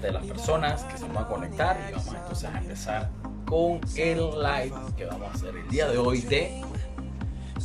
[0.00, 3.10] De las personas que se van a conectar y vamos entonces a empezar
[3.46, 6.62] con el live que vamos a hacer el día de hoy de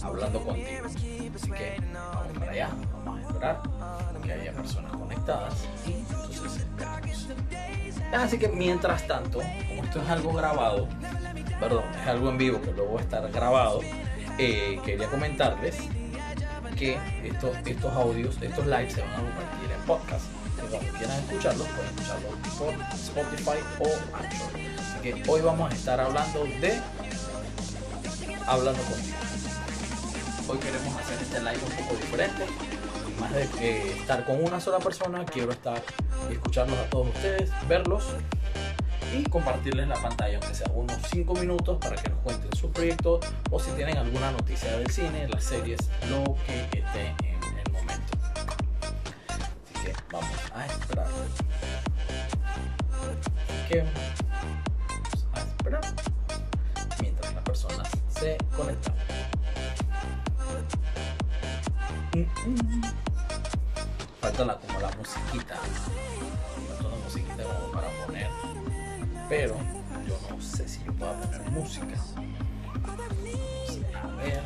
[0.04, 0.68] Hablando contigo.
[0.86, 3.62] Así que vamos para allá, vamos a esperar
[4.24, 7.28] que haya personas conectadas y entonces esperamos.
[8.14, 10.88] Así que mientras tanto, como esto es algo grabado,
[11.60, 13.82] perdón, es algo en vivo que luego va a estar grabado,
[14.38, 15.78] eh, quería comentarles
[16.78, 20.35] que estos, estos audios, estos lives se van a convertir en podcast.
[20.76, 24.60] Cuando quieran escucharlos, pueden escucharlos por Spotify o Anchor.
[24.78, 26.82] Así que hoy vamos a estar hablando de
[28.46, 29.16] Hablando contigo.
[30.50, 32.46] Hoy queremos hacer este live un poco diferente.
[33.22, 35.82] Más de que estar con una sola persona, quiero estar
[36.30, 38.04] y a todos ustedes, verlos
[39.18, 43.26] y compartirles la pantalla, aunque sea unos 5 minutos, para que nos cuenten sus proyectos
[43.50, 45.80] o si tienen alguna noticia del cine, las series,
[46.10, 47.35] lo que esté
[50.12, 51.08] vamos a esperar.
[53.68, 55.82] Que vamos a esperar
[57.02, 58.96] mientras las personas se conectan.
[62.16, 62.84] Mm.
[64.22, 65.56] Falta la, como la musiquita.
[65.56, 68.30] Falta una musiquita para poner
[69.30, 69.56] pero
[70.08, 71.98] yo no sé si yo puedo poner música.
[74.04, 74.42] A ver.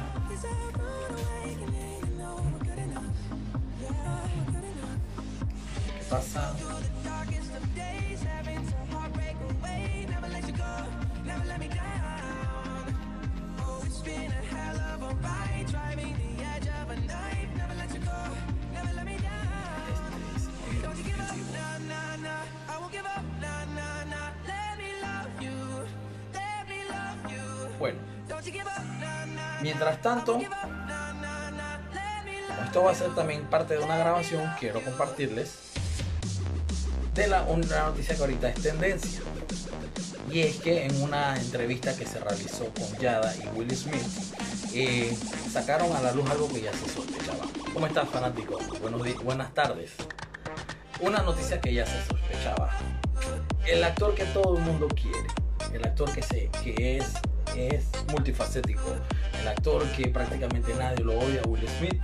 [6.10, 6.54] Pasa?
[27.80, 28.00] Bueno,
[29.62, 30.38] mientras tanto,
[32.66, 35.69] esto va a ser también parte de una grabación, quiero compartirles
[37.20, 39.20] de la, una noticia que ahorita es tendencia.
[40.32, 44.02] Y es que en una entrevista que se realizó con Yada y Will Smith,
[44.74, 45.14] eh,
[45.52, 47.46] sacaron a la luz algo que ya se sospechaba.
[47.74, 48.58] ¿Cómo estás, fanático?
[48.82, 49.92] Buenos buenas tardes.
[51.02, 52.70] Una noticia que ya se sospechaba.
[53.68, 55.28] El actor que todo el mundo quiere,
[55.74, 57.06] el actor que, se, que es
[57.58, 58.96] es multifacético.
[59.42, 62.02] El actor que prácticamente nadie lo odia, Will Smith,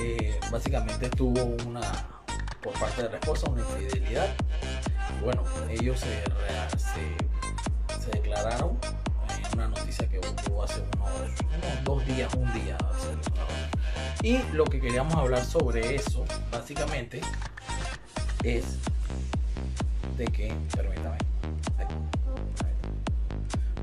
[0.00, 2.13] eh, básicamente tuvo una,
[2.64, 3.20] por parte de la
[3.50, 4.34] una infidelidad.
[5.22, 6.24] Bueno, ellos se,
[8.10, 8.78] declararon
[9.28, 12.78] en una noticia que hubo hace unos, dos días, un día.
[14.22, 17.20] Y lo que queríamos hablar sobre eso, básicamente,
[18.42, 18.78] es
[20.16, 21.18] de que, permítame,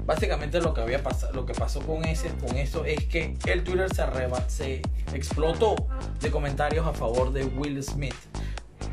[0.08, 3.64] básicamente lo que había pasado, lo que pasó con ese, con eso es que el
[3.64, 4.82] Twitter se, arreba, se
[5.14, 5.76] explotó
[6.20, 8.16] de comentarios a favor de Will Smith.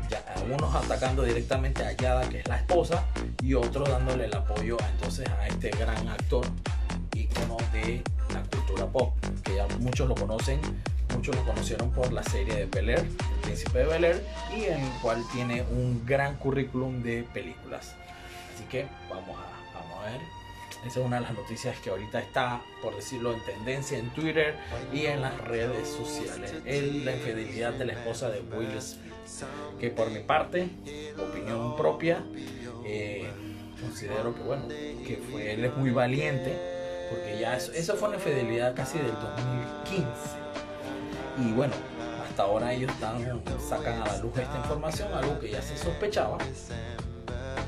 [0.09, 3.05] Ya, unos atacando directamente a Yada, que es la esposa,
[3.43, 6.45] y otros dándole el apoyo entonces a este gran actor,
[7.13, 8.01] ícono de
[8.33, 10.59] la cultura pop, que ya muchos lo conocen,
[11.13, 14.25] muchos lo conocieron por la serie de Bel Air, El Príncipe de Bel Air,
[14.55, 17.93] y en el cual tiene un gran currículum de películas.
[18.55, 20.39] Así que vamos a, a ver
[20.85, 24.55] esa es una de las noticias que ahorita está, por decirlo, en tendencia en Twitter
[24.93, 26.53] y en las redes sociales.
[26.65, 28.69] Es la infidelidad de la esposa de Will.
[29.79, 30.69] Que por mi parte,
[31.17, 32.23] opinión propia,
[32.85, 33.29] eh,
[33.81, 36.57] considero que bueno, que fue, él es muy valiente,
[37.09, 40.05] porque ya eso, eso fue una infidelidad casi del 2015.
[41.39, 41.73] Y bueno,
[42.27, 46.37] hasta ahora ellos están, sacan a la luz esta información, algo que ya se sospechaba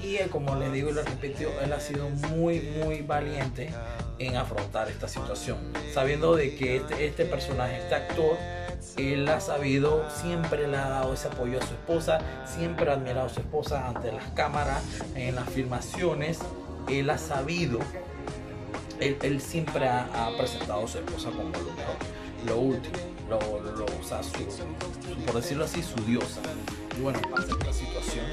[0.03, 3.69] y él, como les digo y lo repito, él ha sido muy, muy valiente
[4.19, 5.57] en afrontar esta situación,
[5.93, 8.37] sabiendo de que este, este personaje, este actor,
[8.97, 13.27] él ha sabido, siempre le ha dado ese apoyo a su esposa, siempre ha admirado
[13.27, 14.83] a su esposa ante las cámaras,
[15.15, 16.39] en las filmaciones,
[16.87, 17.79] él ha sabido,
[18.99, 21.95] él, siempre ha, presentado a su esposa como lo mejor,
[22.45, 22.97] lo último,
[25.25, 26.41] por decirlo así, su diosa.
[26.97, 28.25] Y bueno, pasa esta situación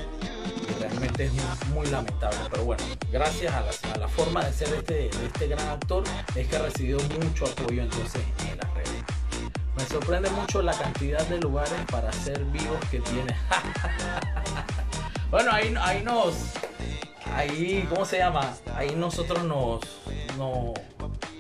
[0.79, 1.33] realmente es
[1.69, 2.39] muy, lamentable.
[2.51, 6.05] Pero bueno, gracias a la, forma de ser este, de este gran actor,
[6.35, 9.18] es que ha recibido mucho apoyo entonces en las redes.
[9.79, 13.35] Me sorprende mucho la cantidad de lugares para ser vivos que tiene.
[15.31, 16.55] Bueno, ahí, ahí nos.
[17.37, 18.55] Ahí, ¿cómo se llama?
[18.75, 19.83] Ahí nosotros nos.
[20.39, 20.73] nos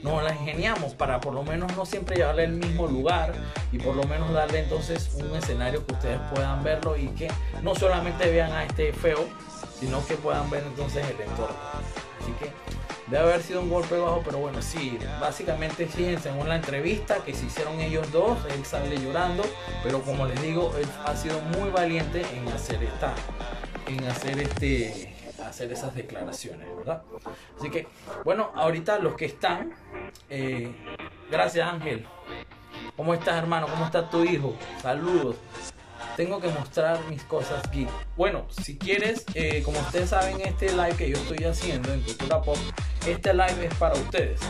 [0.03, 3.33] nos la ingeniamos para por lo menos no siempre llevarle el mismo lugar
[3.73, 7.29] y por lo menos darle entonces un escenario que ustedes puedan verlo y que
[7.63, 9.27] no solamente vean a este feo,
[9.81, 11.57] sino que puedan ver entonces el entorno.
[12.21, 12.53] Así que
[13.11, 17.35] debe haber sido un golpe bajo, pero bueno, sí, básicamente sí, según la entrevista que
[17.35, 19.45] se hicieron ellos dos, él sale llorando,
[19.83, 23.15] pero como les digo, él ha sido muy valiente en hacer esta,
[23.87, 25.15] en hacer este
[25.47, 27.03] hacer esas declaraciones, ¿verdad?
[27.59, 27.87] Así que,
[28.25, 29.73] bueno, ahorita los que están,
[30.29, 30.71] eh,
[31.31, 32.07] gracias Ángel.
[32.97, 33.67] ¿Cómo estás, hermano?
[33.69, 34.55] ¿Cómo está tu hijo?
[34.83, 35.37] Saludos.
[36.19, 37.87] Tengo que mostrar mis cosas aquí.
[38.17, 42.43] Bueno, si quieres, eh, como ustedes saben, este live que yo estoy haciendo en Cultura
[42.43, 42.57] Pop,
[43.07, 44.41] este live es para ustedes.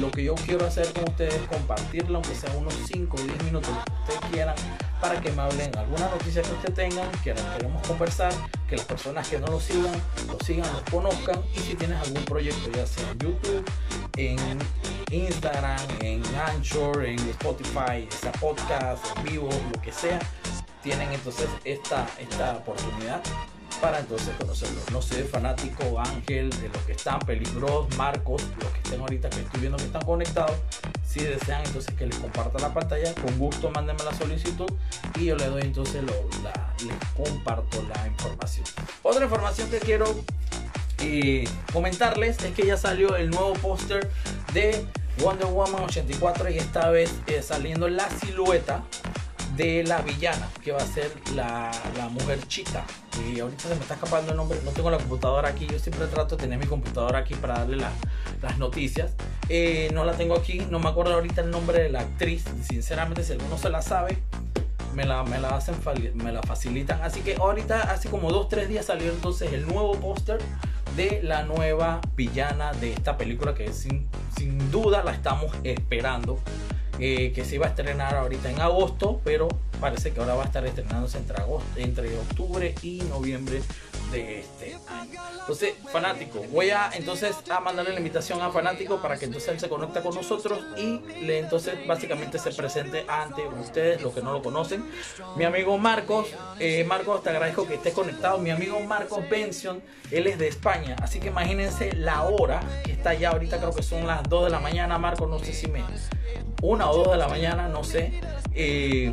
[0.00, 3.44] Lo que yo quiero hacer con ustedes es compartirlo, aunque sea unos 5 o 10
[3.44, 4.54] minutos, que ustedes quieran,
[4.98, 8.32] para que me hablen alguna noticia que ustedes tengan, que queremos conversar,
[8.66, 9.92] que las personas que no lo sigan,
[10.26, 11.42] lo sigan, lo conozcan.
[11.54, 13.70] Y si tienes algún proyecto, ya sea en YouTube,
[14.16, 14.38] en
[15.10, 20.18] Instagram, en Anchor, en Spotify, esa podcast, en vivo, lo que sea,
[20.82, 23.22] tienen entonces esta, esta oportunidad
[23.80, 24.80] para entonces conocerlo.
[24.92, 29.40] No sé, fanático, Ángel, de los que están, Peligros, Marcos, los que estén ahorita que
[29.40, 30.56] estoy viendo que están conectados.
[31.06, 34.70] Si desean entonces que les comparta la pantalla, con gusto mándenme la solicitud
[35.18, 36.12] y yo le doy entonces lo,
[36.42, 38.64] la, les comparto la información.
[39.02, 40.06] Otra información que quiero
[40.98, 44.10] eh, comentarles es que ya salió el nuevo póster
[44.52, 44.86] de
[45.18, 48.84] Wonder Woman 84 y esta vez eh, saliendo la silueta
[49.56, 52.84] de la villana, que va a ser la, la, mujer chita.
[53.28, 56.06] Y ahorita se me está escapando el nombre, no tengo la computadora aquí, yo siempre
[56.06, 59.12] trato de tener mi computadora aquí para darle las noticias.
[59.48, 63.24] Eh, no la tengo aquí, no me acuerdo ahorita el nombre de la actriz, sinceramente
[63.24, 64.18] si alguno se la sabe,
[64.94, 65.76] me la, me la hacen,
[66.14, 67.02] me la facilitan.
[67.02, 70.38] Así que ahorita, hace como 2-3 días salió entonces el nuevo póster
[70.96, 76.38] de la nueva villana de esta película que sin, sin duda la estamos esperando.
[77.02, 79.48] Eh, que se iba a estrenar ahorita en agosto, pero
[79.80, 83.62] parece que ahora va a estar estrenándose entre, agosto, entre octubre y noviembre
[84.12, 85.18] de este año.
[85.40, 89.58] Entonces, fanático, voy a entonces a mandarle la invitación a fanático para que entonces él
[89.58, 94.34] se conecte con nosotros y le entonces básicamente se presente ante ustedes, los que no
[94.34, 94.84] lo conocen.
[95.36, 98.36] Mi amigo Marcos, eh, Marcos, te agradezco que estés conectado.
[98.36, 103.14] Mi amigo Marcos Benson, él es de España, así que imagínense la hora que está
[103.14, 104.98] ya ahorita, creo que son las 2 de la mañana.
[104.98, 105.82] Marcos, no sé si me.
[106.62, 108.12] Una o dos de la mañana, no sé.
[108.52, 109.12] Eh,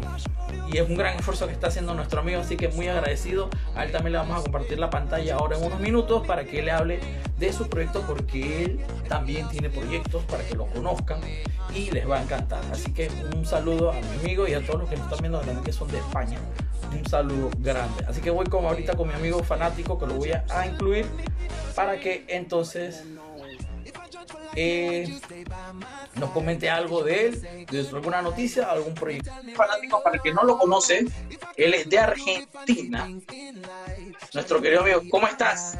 [0.71, 3.49] y es un gran esfuerzo que está haciendo nuestro amigo, así que muy agradecido.
[3.75, 6.59] A él también le vamos a compartir la pantalla ahora en unos minutos para que
[6.59, 6.99] él le hable
[7.37, 11.19] de su proyecto porque él también tiene proyectos para que lo conozcan
[11.73, 12.61] y les va a encantar.
[12.71, 15.39] Así que un saludo a mi amigo y a todos los que nos están viendo
[15.39, 16.39] también que son de España.
[16.91, 18.05] Un saludo grande.
[18.07, 21.05] Así que voy como ahorita con mi amigo fanático que lo voy a incluir
[21.75, 23.03] para que entonces
[24.55, 25.19] eh,
[26.15, 29.31] nos comente algo de él, de alguna noticia, algún proyecto.
[29.55, 31.05] Fanático, para el que no lo conoce,
[31.55, 33.07] él es de Argentina.
[34.33, 35.77] Nuestro querido amigo, ¿cómo estás?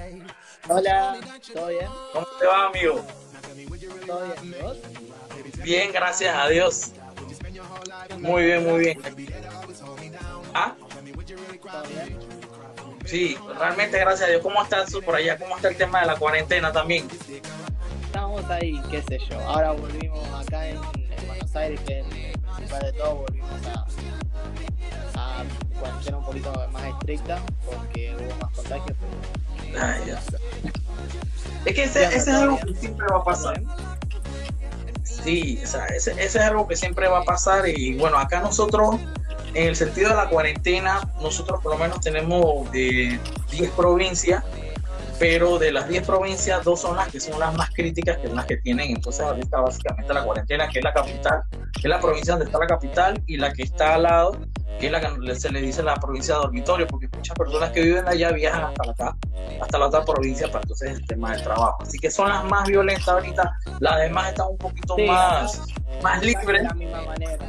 [0.68, 1.18] Hola,
[1.54, 1.88] ¿todo bien?
[2.14, 3.06] ¿Cómo te va, amigo?
[4.06, 4.98] ¿Todo bien?
[5.64, 6.92] Bien, gracias a Dios.
[8.20, 9.02] Muy bien, muy bien.
[10.54, 10.76] ¿Ah?
[13.06, 14.42] Sí, realmente gracias a Dios.
[14.42, 15.38] ¿Cómo estás por allá?
[15.38, 17.08] ¿Cómo está el tema de la cuarentena también?
[18.18, 19.40] Estamos ahí, qué sé yo.
[19.42, 20.80] Ahora volvimos acá en,
[21.28, 23.52] Buenos Aires, que es el principal de todo, volvimos
[25.14, 25.44] a, a
[25.80, 28.98] cuarentena un poquito más estricta porque hubo más contagios.
[31.66, 33.62] Es que ese, ese es algo que siempre va a pasar.
[35.04, 38.40] Sí, o sea, ese, ese, es algo que siempre va a pasar y bueno, acá
[38.40, 38.96] nosotros,
[39.54, 43.20] en el sentido de la cuarentena, nosotros por lo menos tenemos de
[43.52, 44.44] 10 provincias
[45.20, 48.36] pero de las 10 provincias, dos son las que son las más críticas, que son
[48.36, 51.44] las que tienen entonces ahorita básicamente la cuarentena, que es la capital,
[51.74, 54.38] que es la provincia donde está la capital, y la que está al lado,
[54.80, 57.82] que es la que se le dice la provincia de dormitorio, porque muchas personas que
[57.82, 59.18] viven allá viajan hasta acá,
[59.62, 61.78] hasta la otra provincia para entonces el tema del trabajo.
[61.82, 65.64] Así que son las más violentas ahorita, las demás están un poquito más,
[66.04, 66.62] más libres.
[66.62, 67.48] De la misma manera.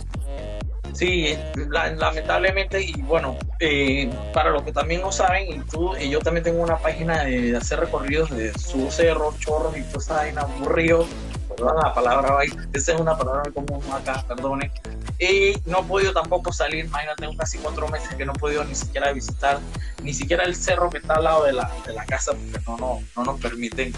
[0.99, 1.39] Sí,
[1.71, 6.43] lamentablemente, y bueno, eh, para los que también no saben, y tú, y yo también
[6.43, 11.07] tengo una página de, hacer recorridos de su cerro, chorros y toda esa vaina, aburrido,
[11.49, 12.39] perdón la palabra,
[12.73, 14.73] esa es una palabra común acá, perdone.
[15.21, 18.65] Y no he podido tampoco salir, imagínate, tengo casi cuatro meses que no he podido
[18.65, 19.61] ni siquiera visitar,
[20.03, 22.77] ni siquiera el cerro que está al lado de la, de la casa, porque no,
[22.77, 23.93] no, no nos permiten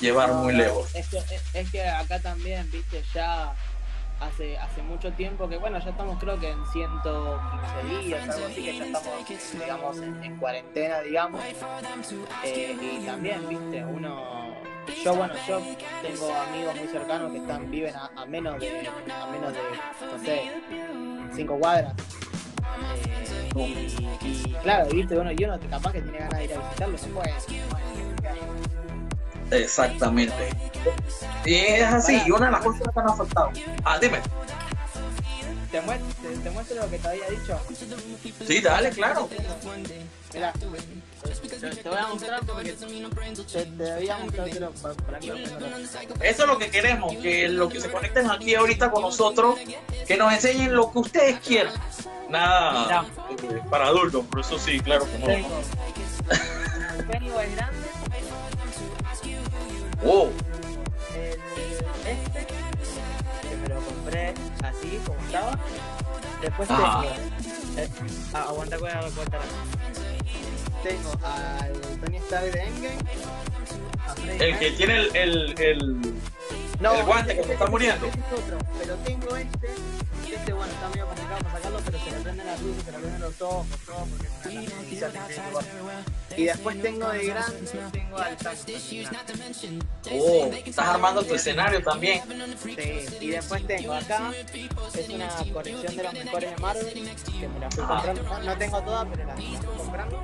[0.00, 0.92] llevar muy lejos.
[0.92, 1.06] Es
[1.54, 3.54] es que acá también, viste, ya
[4.20, 8.64] hace, hace mucho tiempo que, bueno, ya estamos creo que en 115 días, algo así,
[8.64, 9.12] que ya estamos,
[9.52, 11.40] digamos, en, en cuarentena, digamos.
[12.44, 14.54] Eh, y también, viste, uno...
[15.04, 15.60] Yo, bueno, yo
[16.00, 19.58] tengo amigos muy cercanos que están viven a, menos de, a menos de,
[20.06, 20.52] no sé,
[21.34, 21.92] cinco cuadras.
[23.56, 23.88] Eh,
[24.22, 27.14] y, claro, viste, bueno, yo no capaz que tiene ganas de ir a visitarlo, no
[27.14, 28.65] puede.
[29.50, 30.50] Exactamente.
[31.44, 33.50] Y es así, y una de las cosas que han afectado.
[33.84, 34.20] Ah, dime.
[35.70, 36.08] ¿Te muestro,
[36.42, 37.60] te, muestro lo que te había dicho?
[38.46, 39.28] Sí, dale, claro.
[40.32, 45.28] Mira, te, voy a mostrar porque te, te pero por aquí.
[45.28, 46.14] lo tengo.
[46.20, 49.58] Eso es lo que queremos, que los que se conecten aquí ahorita con nosotros,
[50.06, 51.74] que nos enseñen lo que ustedes quieran.
[52.28, 55.26] Nada eh, para adultos, por eso sí, claro que no.
[55.26, 55.60] Tengo.
[57.10, 57.88] Tengo el grande,
[60.04, 60.30] Oh,
[61.14, 61.32] el
[62.06, 62.46] este,
[63.48, 65.58] que me lo compré así como estaba.
[66.40, 67.00] Después Ajá.
[67.02, 67.14] tengo.
[67.78, 67.88] eh,
[68.34, 69.38] ah, aguanta, cuenta, cuenta.
[70.82, 72.98] Tengo al Tony Stark de Endgame.
[74.06, 76.14] a el que tiene el, el, el-
[76.80, 78.06] No, el guante que se está muriendo.
[78.06, 79.68] es otro, pero tengo este.
[80.32, 82.98] Este, bueno, está medio complicado para sacarlo, pero se le prenden las luces, se le
[82.98, 86.42] prenden los ojos, todo, porque es una de.
[86.42, 88.36] Y después tengo de grande, tengo al
[90.12, 92.22] oh, estás armando tu escenario también.
[92.62, 92.76] Sí,
[93.20, 94.32] y después tengo acá,
[94.94, 97.94] es una colección de los mejores de Marvel, que me la fui Ajá.
[97.94, 100.22] comprando, no, no tengo todas, pero las fui comprando.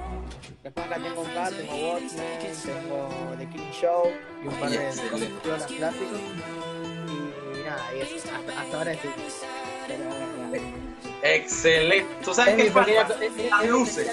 [0.62, 4.12] Después acá tengo un par, tengo Watchmen, tengo The Killing Show
[4.44, 6.20] y un par de, de cómics piolas clásicos.
[7.08, 9.08] Y nada, y eso, hasta, hasta ahora sí.
[9.88, 10.04] Pero
[10.48, 10.81] bueno,
[11.22, 12.14] Excelente.
[12.24, 13.08] ¿Tú sabes qué falta?
[13.50, 14.10] Las luces.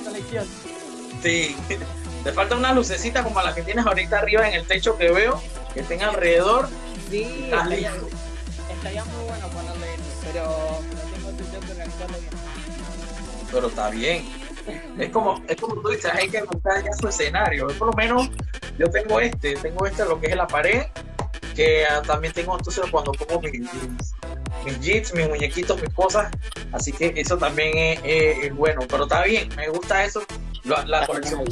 [1.21, 1.55] Sí.
[2.23, 5.41] Te falta una lucecita como la que tienes ahorita arriba en el techo que veo,
[5.73, 6.67] que estén alrededor.
[7.09, 8.09] Sí, Estás estaría, listo.
[8.73, 12.31] estaría muy bueno ponerle eso, pero, pero tengo organizarlo bien.
[13.51, 14.29] Pero está bien.
[14.99, 17.69] Es como, es como tú dices, hay que buscar ya su escenario.
[17.69, 18.29] Yo, por lo menos,
[18.77, 20.83] yo tengo este, tengo este, lo que es la pared,
[21.55, 24.13] que ah, también tengo entonces cuando pongo mis, mis,
[24.65, 26.31] mis jeeps, mis muñequitos, mis cosas.
[26.71, 28.81] Así que eso también es, es- es bueno.
[28.89, 30.21] Pero está bien, me gusta eso,
[30.63, 31.43] la, la colección.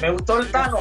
[0.00, 0.80] Me gustó el Thanos.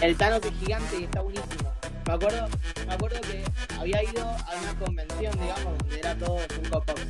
[0.00, 1.72] El Thanos es gigante y está buenísimo.
[2.06, 2.48] Me acuerdo,
[2.86, 3.44] me acuerdo que
[3.78, 7.02] había ido a una convención, digamos, donde era todo Funko Pops.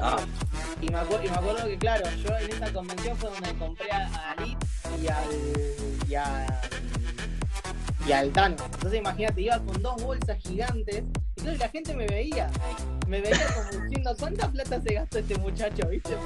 [0.00, 0.18] Ah.
[0.80, 3.90] Y, me acuerdo, y me acuerdo que, claro, yo en esa convención fue donde compré
[3.90, 4.36] a, a
[5.02, 6.08] y al.
[6.08, 6.46] y a.
[8.10, 8.60] y al Thanos.
[8.74, 10.96] Entonces imagínate, iba con dos bolsas gigantes.
[10.96, 12.50] Y entonces la gente me veía.
[13.06, 15.88] Me veía como diciendo, ¿cuánta plata se gastó este muchacho?
[15.88, 16.16] ¿Viste?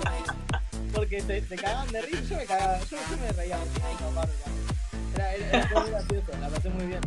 [0.95, 3.59] Porque se, se cagaban de risa, yo me cagaba, yo, yo me reía
[5.15, 7.01] Era, era, era muy gracioso, la pasé muy bien.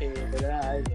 [0.00, 0.90] Eh, pero nada, eso.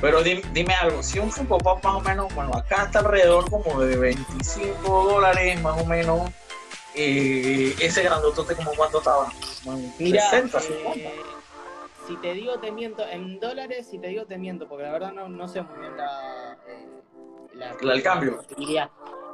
[0.00, 3.48] Pero dime, dime algo, si un Funko Pop más o menos, bueno, acá está alrededor
[3.50, 6.30] como de 25 dólares más o menos.
[6.94, 9.32] eh, ese grandotote como cuánto estaba?
[9.64, 11.10] Como en Mira, 60, eh, 50.
[12.06, 15.12] Si te digo te miento, en dólares, si te digo te miento, porque la verdad
[15.12, 16.88] no, no sé muy bien la, eh,
[17.54, 18.36] la, La- el cambio.
[18.36, 18.90] posibilidad.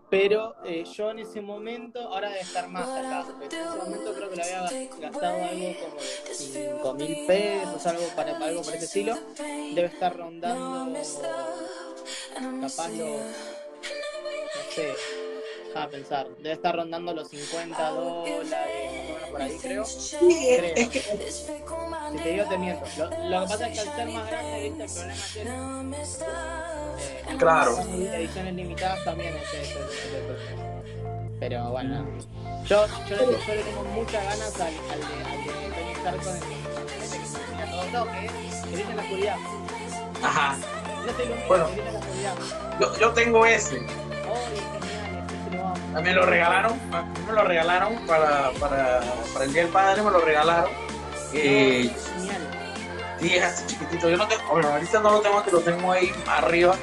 [0.08, 4.12] Pero eh, yo en ese momento, ahora debe estar más acá, pero en ese momento
[4.12, 4.62] creo que le había
[5.00, 9.16] gastado algo como de 5 mil pesos, algo para algo por ese estilo.
[9.72, 10.92] Debe estar rondando
[12.60, 13.08] capaz los,
[14.56, 14.94] no sé,
[15.74, 19.84] a pensar, debe estar rondando los 50 dólares, más o menos por ahí creo.
[19.84, 20.74] creo.
[20.76, 21.00] Es que
[21.30, 22.84] Si te digo te miento.
[22.98, 26.24] Lo, lo que pasa es que al ser más grande, viste, el problema es ese.
[26.24, 27.78] Eh, Claro.
[27.80, 30.62] Ediciones limitadas también es el- el problema.
[31.38, 32.06] Pero bueno,
[32.66, 36.22] yo, yo, le, yo le tengo muchas ganas al, al de, al de Tony Stark
[36.22, 39.36] con el todo, que es en la oscuridad.
[40.22, 40.58] Ajá,
[41.06, 41.66] No se ilumina, Bueno.
[41.68, 42.34] que brilla en la oscuridad.
[42.80, 43.78] yo, yo tengo ese.
[44.28, 44.79] Oh,
[45.92, 46.78] Me lo regalaron,
[47.26, 49.00] me lo regalaron para, para,
[49.32, 50.70] para el Día del Padre, me lo regalaron.
[51.32, 51.90] Eh.
[53.20, 54.08] Sí, es así chiquitito.
[54.08, 56.74] Yo no tengo, bueno, ahorita no lo tengo, que lo tengo ahí arriba.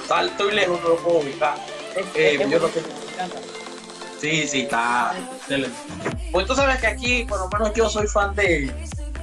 [0.00, 1.56] Está alto y lejos, no lo puedo ubicar.
[2.14, 3.38] Eh, yo lo encanta.
[4.20, 5.76] Sí, sí, está excelente.
[6.30, 8.72] Pues tú sabes que aquí, por lo menos yo soy fan de,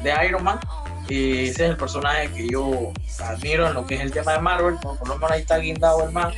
[0.03, 0.59] de Iron Man.
[1.07, 2.91] Y ese es el personaje que yo
[3.23, 4.75] admiro en lo que es el tema de Marvel.
[4.81, 6.33] Por lo menos ahí está guindado el man.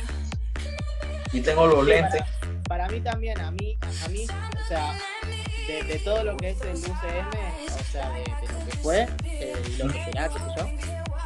[1.32, 2.22] Y tengo los lentes.
[2.72, 4.98] Para, mí también, a mí, a mí, o sea,
[5.66, 9.08] de, de todo lo que es el UCM, o sea, de, de lo que fue,
[9.24, 10.66] eh, y lo que será, qué sé yo,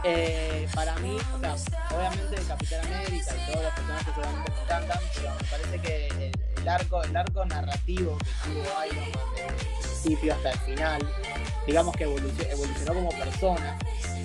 [0.03, 1.55] eh, para mí, o sea,
[1.97, 6.07] obviamente el Capitán América y todos los personajes obviamente me encantan, pero me parece que
[6.09, 10.59] el, el arco, el arco narrativo que tuvo Iron Man desde el principio hasta el
[10.59, 11.12] final,
[11.65, 13.79] digamos que evolucionó, evolucionó como persona,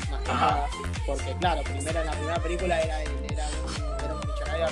[0.09, 0.67] más que nada,
[1.05, 4.67] porque claro, primero en la primera película era, era un arrogante y en la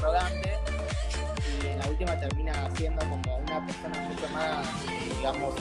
[2.00, 4.68] última termina siendo como una persona mucho más,
[5.18, 5.54] digamos,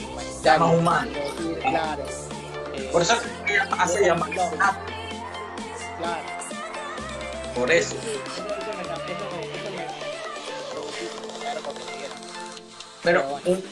[0.45, 1.07] más humana.
[1.61, 2.03] Claro.
[2.73, 3.15] Eh, Por eso
[3.77, 4.47] hace llamar Claro.
[7.55, 7.95] por eso.
[13.03, 13.63] Pero un,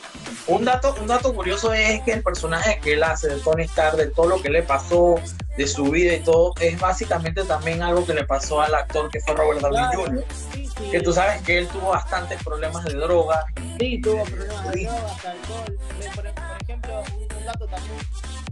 [0.48, 3.96] un dato, un dato curioso es que el personaje que él hace de Tony Stark,
[3.98, 5.16] de todo lo que le pasó,
[5.58, 9.20] de su vida y todo, es básicamente también algo que le pasó al actor que
[9.22, 10.26] fue Robert Downey Claro, Jr.
[10.54, 10.90] sí, sí.
[10.92, 13.46] Que tú sabes que él tuvo bastantes problemas de droga.
[13.80, 15.78] Sí, tuvo problemas de drogas, alcohol.
[16.02, 18.00] Eh, Por, por ejemplo, un, un dato también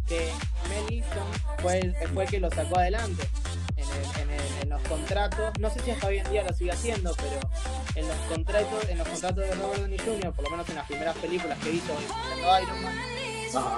[0.07, 0.31] que
[0.69, 1.27] Mel Gibson
[1.61, 3.27] fue el, fue el que lo sacó adelante
[3.75, 5.51] en, el- en el- en los contratos.
[5.59, 7.39] No sé si hasta hoy en día lo sigue haciendo, pero
[7.95, 10.85] en los contratos, en los contratos de Robert Downey Jr., por lo menos en las
[10.85, 11.93] primeras películas que hizo
[12.61, 12.95] Iron Man,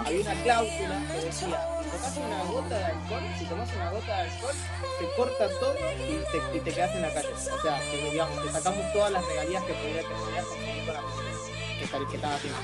[0.06, 4.30] había una cláusula que decía, tocas una gota de alcohol, si tomas una gota de
[4.30, 4.56] alcohol,
[5.00, 7.30] te corta todo y te, y te quedas en la calle.
[7.34, 10.94] O sea, que digamos, te sacamos todas las regalías que podrías que podrías conseguir con
[10.94, 12.60] la película que, que estaba haciendo.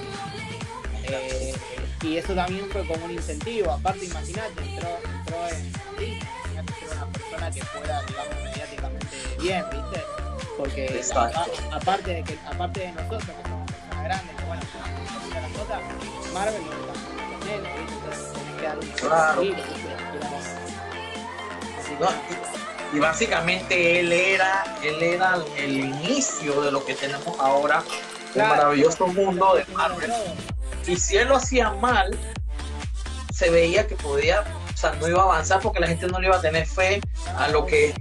[1.06, 1.54] Eh,
[2.04, 3.72] y eso también fue como un incentivo.
[3.72, 5.63] Aparte, imagínate, entró, entró en
[5.98, 6.20] Disney,
[6.54, 9.08] imagínate ser una persona que fuera, digamos, mediáticamente
[9.40, 10.04] bien, ¿viste?
[10.58, 14.62] Porque a- aparte de que aparte de nosotros, que somos personas grandes, que bueno,
[15.34, 15.82] las cosas,
[16.34, 17.12] Marvel no está.
[18.96, 19.44] Claro.
[19.44, 19.56] Y.
[22.94, 27.84] Y, y básicamente él era, él era el inicio de lo que tenemos ahora,
[28.27, 30.12] el claro, maravilloso mundo de Marvel.
[30.88, 32.18] Y si él lo hacía mal,
[33.34, 36.27] se veía que podía, o sea, no iba a avanzar porque la gente no le
[36.27, 37.01] iba a tener fe
[37.38, 37.94] a lo que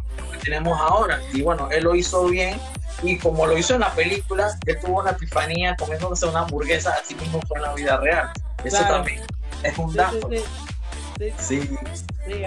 [0.42, 1.20] tenemos ahora.
[1.32, 2.60] Y bueno, él lo hizo bien.
[3.02, 7.14] Y como lo hizo en la película, él tuvo una epifanía comiéndose una hamburguesa, así
[7.14, 8.30] mismo fue en la vida real.
[8.64, 8.94] Eso Claro.
[8.96, 9.22] también
[9.62, 10.28] es un Sí, dato.
[10.30, 11.60] sí, sí.
[12.26, 12.42] Sí,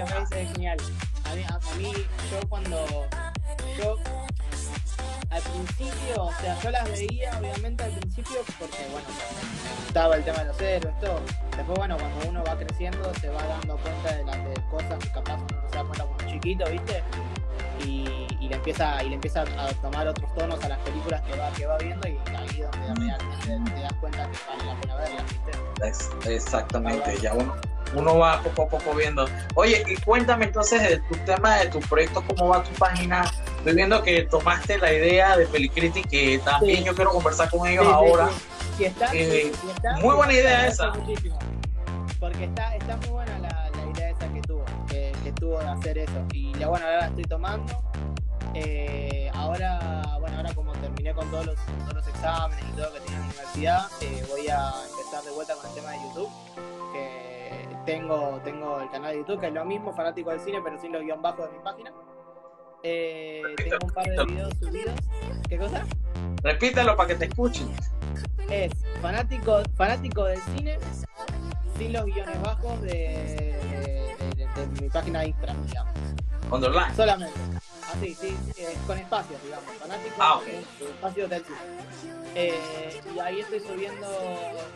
[0.54, 0.78] genial.
[1.24, 1.94] A mí, a, a mí,
[2.32, 2.86] yo cuando.
[3.78, 3.98] Yo.
[5.32, 10.24] Al principio, o sea, yo las veía obviamente al principio porque, bueno, me gustaba el
[10.24, 11.20] tema de los héroes, todo.
[11.58, 15.10] Después, bueno, cuando uno va creciendo, se va dando cuenta de las de cosas que
[15.12, 17.04] capaz uno no se da cuenta cuando chiquito, ¿viste?
[17.84, 21.36] Y, y le empieza y le empieza a tomar otros tonos a las películas que
[21.38, 24.76] va, que va viendo y ahí es donde realmente te das cuenta que vale la
[24.82, 27.18] pena verlas, exactamente.
[27.22, 27.54] Ya uno,
[27.96, 29.28] uno va poco a poco viendo.
[29.56, 33.24] Oye, y cuéntame entonces de tu tema, de tu proyecto, cómo va tu página.
[33.58, 36.84] Estoy viendo que tomaste la idea de Pelicritic, que también Sí.
[36.86, 38.30] yo quiero conversar con ellos Sí, ahora.
[38.30, 38.46] sí.
[38.78, 40.92] Si está, Eh, está- muy buena idea esa.
[40.92, 41.40] muchísimo.
[42.20, 43.65] Porque está, está muy buena la,
[45.36, 46.26] tuvo de hacer eso.
[46.34, 47.74] Y la bueno, ahora la estoy tomando.
[48.54, 52.94] Eh, ahora, bueno, ahora como terminé con todos los, todos los exámenes y todo lo
[52.94, 55.98] que tenía en la universidad, eh, voy a empezar de vuelta con el tema de
[55.98, 56.30] YouTube.
[56.94, 60.80] Que tengo, tengo el canal de YouTube, que es lo mismo, fanático del cine, pero
[60.80, 61.92] sin los guion bajos de mi página.
[62.84, 64.96] Eh, tengo un par de videos subidos.
[65.50, 65.84] ¿Qué cosa?
[66.44, 67.68] Repítelo para que te escuchen.
[68.50, 68.72] es
[69.02, 70.78] fanático, fanático del cine
[71.78, 74.05] sin los guiones bajos de, de-
[74.56, 75.94] de- mi página de Instagram, digamos.
[76.52, 76.96] Underline.
[76.96, 77.40] Solamente.
[77.94, 79.66] Así, sí, eh, con espacios, digamos.
[79.80, 80.46] Fanático Ah, ok.
[80.46, 81.58] de- de espacios del cine.
[82.36, 84.08] Eh, y ahí estoy subiendo,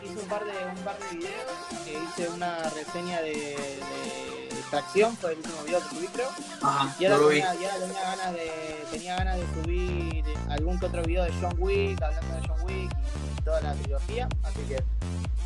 [0.02, 1.52] hice un par de, un par de videos,
[1.84, 6.28] que hice una reseña de, de Tracción, fue el último video que subí creo.
[6.62, 7.40] Ajá, Y ahora vi.
[7.40, 11.32] tenía, y ahora tenía ganas de tenía ganas de subir algún que otro video de
[11.40, 12.92] John Wick, hablando de John Wick
[13.38, 14.82] y toda la trilogía, así que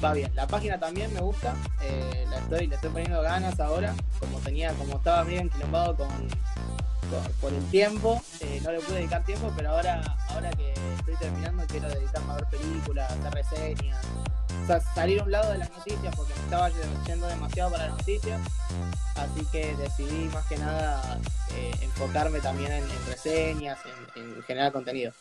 [0.04, 0.30] va bien.
[0.34, 4.72] La página también me gusta, eh, la estoy, le estoy poniendo ganas ahora, como tenía,
[4.74, 6.08] como estaba medio enquilombado con,
[7.40, 11.64] por el tiempo, eh, no le pude dedicar tiempo, pero ahora, ahora que estoy terminando
[11.68, 13.98] quiero dedicarme a ver películas, hacer reseñas,
[14.94, 16.70] salir a un lado de las noticias porque me estaba
[17.06, 18.40] yendo demasiado para las noticias.
[19.16, 21.18] Así que decidí más que nada
[21.54, 23.78] eh, enfocarme también en, reseñas,
[24.16, 25.12] en, en generar contenido.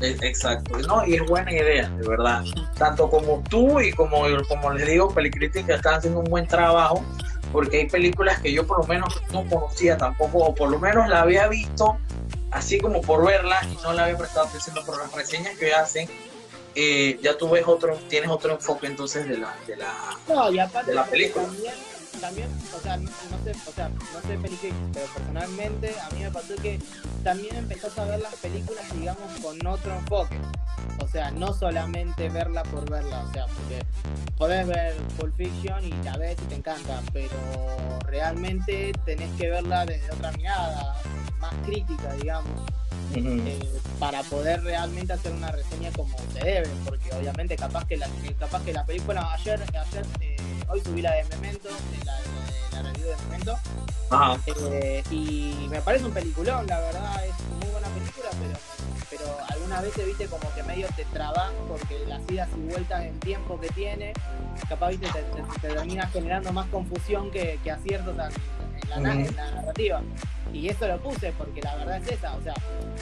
[0.00, 2.42] Eh, Exacto, no, y es buena idea, de verdad.
[2.76, 7.04] Tanto como tú y como, como les digo, Pelicrítica están haciendo un buen trabajo,
[7.52, 11.08] porque hay películas que yo por lo menos no conocía tampoco, o por lo menos
[11.08, 11.98] la había visto
[12.50, 16.08] así como por verla y no la había prestado atención por las reseñas que hacen.
[16.74, 19.92] eh, ya tú ves otro, tienes otro enfoque entonces de la, de la,
[20.28, 21.44] No, y aparte De la película.
[21.44, 21.74] también,
[22.20, 23.08] también, o sea, no,
[23.44, 24.38] sé, o sea, no sé
[24.92, 26.78] pero personalmente a mí me pasó que
[27.22, 30.38] también empezás a ver las películas, digamos, con otro enfoque.
[31.02, 33.84] O sea, no solamente verla por verla, o sea, porque
[34.36, 37.30] podés ver Pulp Fiction y la ves y te encanta, pero
[38.06, 40.96] realmente tenés que verla desde otra mirada,
[41.38, 42.50] más crítica, digamos.
[43.14, 43.58] eh,
[43.98, 48.32] para poder realmente hacer una reseña como se debe, porque obviamente capaz que la, que
[48.34, 50.36] capaz que la película ayer, ayer eh,
[50.68, 51.68] hoy subí la de Memento,
[52.04, 53.58] la, de la review de Memento,
[54.10, 54.38] Ajá.
[54.46, 58.58] eh, y me parece un peliculón, la verdad es muy buena película, pero,
[59.10, 63.18] pero algunas veces, viste, como que medio te trabas porque las idas y vueltas en
[63.20, 64.12] tiempo que tiene,
[64.68, 69.36] capaz, viste, te, te, te termina generando más confusión que, que aciertos en, la, en
[69.36, 70.02] la narrativa.
[70.52, 72.54] Y eso lo puse porque la verdad es esa, o sea,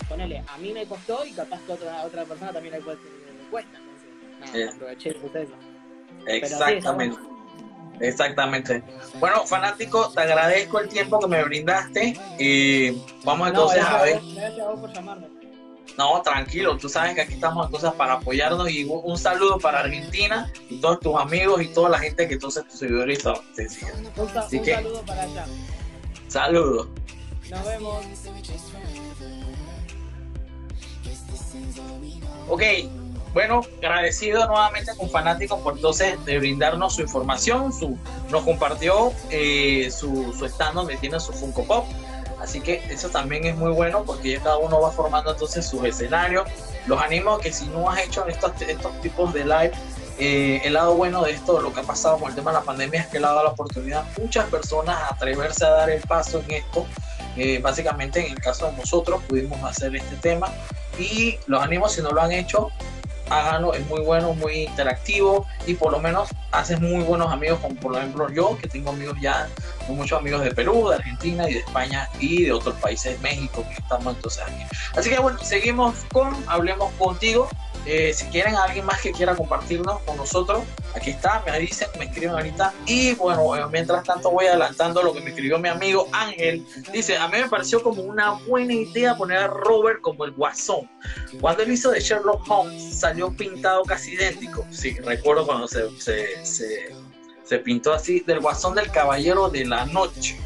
[0.08, 2.80] ponele, a mí me costó y capaz que a otra, a otra persona también le
[2.80, 3.78] cuesta.
[3.78, 4.68] Entonces, nada, Eh.
[4.74, 5.54] aproveché y puse eso.
[6.26, 7.16] Exactamente.
[8.00, 8.82] Exactamente.
[9.18, 12.18] Bueno, fanático, te agradezco el tiempo que me brindaste.
[12.38, 14.20] Y vamos entonces a ver.
[14.34, 15.26] gracias a vos por llamarme.
[15.96, 19.80] No, tranquilo, tú sabes que aquí estamos entonces para apoyarnos y un, un saludo para
[19.80, 23.18] Argentina y todos tus amigos y toda la gente que entonces tus seguidores
[23.56, 24.06] te siguen.
[24.16, 25.44] Un, Así un que- saludo para allá.
[26.28, 26.88] Saludos.
[27.50, 28.04] Nos vemos.
[32.48, 32.62] Ok,
[33.38, 37.96] bueno, agradecido nuevamente con Fanáticos por entonces de brindarnos su información, su,
[38.30, 41.86] nos compartió eh, su, su stand donde tiene su Funko Pop,
[42.42, 45.84] así que eso también es muy bueno porque ya cada uno va formando entonces sus
[45.84, 46.48] escenarios.
[46.88, 49.70] Los animo a que si no has hecho estos, estos tipos de live,
[50.18, 52.64] eh, el lado bueno de esto, lo que ha pasado con el tema de la
[52.64, 55.90] pandemia es que le ha dado la oportunidad a muchas personas a atreverse a dar
[55.90, 56.86] el paso en esto.
[57.36, 60.52] Eh, básicamente en el caso de nosotros pudimos hacer este tema
[60.98, 62.72] y los animo si no lo han hecho
[63.30, 67.74] háganlo, es muy bueno, muy interactivo y por lo menos haces muy buenos amigos, como
[67.76, 69.48] por ejemplo yo, que tengo amigos ya,
[69.88, 73.74] muchos amigos de Perú, de Argentina y de España y de otros países, México, que
[73.74, 74.64] estamos entonces aquí.
[74.96, 77.48] Así que bueno, seguimos con Hablemos contigo.
[77.86, 80.62] Eh, si quieren alguien más que quiera compartirnos con nosotros,
[80.94, 82.74] aquí está, me dicen, me escriben ahorita.
[82.86, 86.66] Y bueno, eh, mientras tanto voy adelantando lo que me escribió mi amigo Ángel.
[86.92, 90.88] Dice, a mí me pareció como una buena idea poner a Robert como el guasón.
[91.40, 94.66] Cuando él hizo de Sherlock Holmes salió pintado casi idéntico.
[94.70, 96.94] Sí, recuerdo cuando se, se, se,
[97.44, 100.38] se pintó así del guasón del caballero de la noche.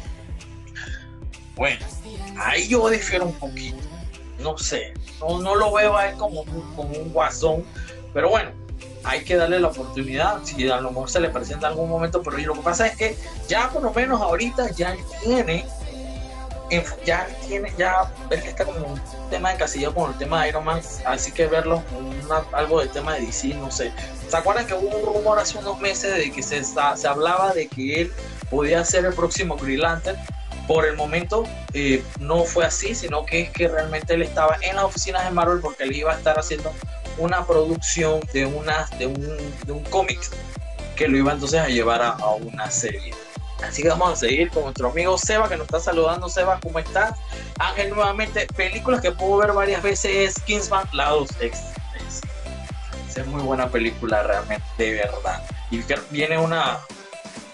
[1.55, 1.85] Bueno,
[2.37, 3.92] ahí yo difiero un poquito.
[4.39, 7.63] No sé, no, no lo veo a él como, un- como un guasón,
[8.13, 8.51] pero bueno,
[9.03, 12.37] hay que darle la oportunidad, si a lo mejor se le presenta algún momento, pero
[12.37, 13.17] lo que pasa es que
[13.47, 15.65] ya por lo menos ahorita ya tiene,
[17.05, 20.63] ya tiene, ya él está como un tema de casilla con el tema de Iron
[20.65, 21.83] Man, así que verlo
[22.25, 23.91] una- algo del tema de DC, no sé.
[24.27, 27.67] ¿Se acuerdan que hubo un rumor hace unos meses de que se, se hablaba de
[27.67, 28.13] que él
[28.49, 29.81] podía ser el próximo Green?
[30.67, 34.75] Por el momento eh, no fue así, sino que es que realmente él estaba en
[34.75, 36.71] las oficinas de Marvel porque él iba a estar haciendo
[37.17, 40.19] una producción de, una, de un, de un cómic
[40.95, 43.13] que lo iba entonces a llevar a, a una serie.
[43.63, 46.27] Así que vamos a seguir con nuestro amigo Seba que nos está saludando.
[46.27, 47.17] Seba, ¿cómo estás?
[47.59, 51.61] Ángel, nuevamente, películas que puedo ver varias veces es Kingsman, la 2 es,
[53.27, 55.43] muy buena película realmente, de verdad.
[55.69, 56.79] Y viene una,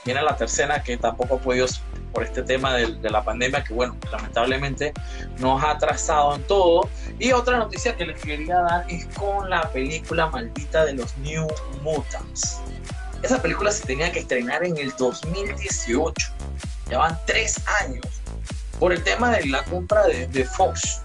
[0.05, 1.67] viene la tercera que tampoco he podido
[2.13, 4.93] por este tema de, de la pandemia que bueno, lamentablemente
[5.37, 6.89] nos ha atrasado en todo.
[7.19, 11.47] Y otra noticia que les quería dar es con la película maldita de los New
[11.83, 12.59] Mutants.
[13.21, 16.31] Esa película se tenía que estrenar en el 2018.
[16.89, 18.05] Ya van tres años.
[18.79, 21.01] Por el tema de la compra de, de Fox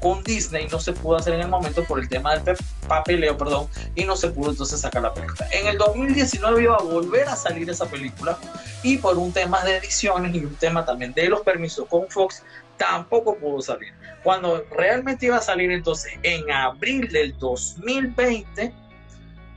[0.00, 3.36] con Disney no se pudo hacer en el momento por el tema del pe- papeleo,
[3.36, 5.48] perdón, y no se pudo entonces sacar la película.
[5.52, 8.38] En el 2019 iba a volver a salir esa película
[8.82, 12.42] y por un tema de ediciones y un tema también de los permisos con Fox
[12.76, 13.92] tampoco pudo salir.
[14.22, 18.72] Cuando realmente iba a salir entonces en abril del 2020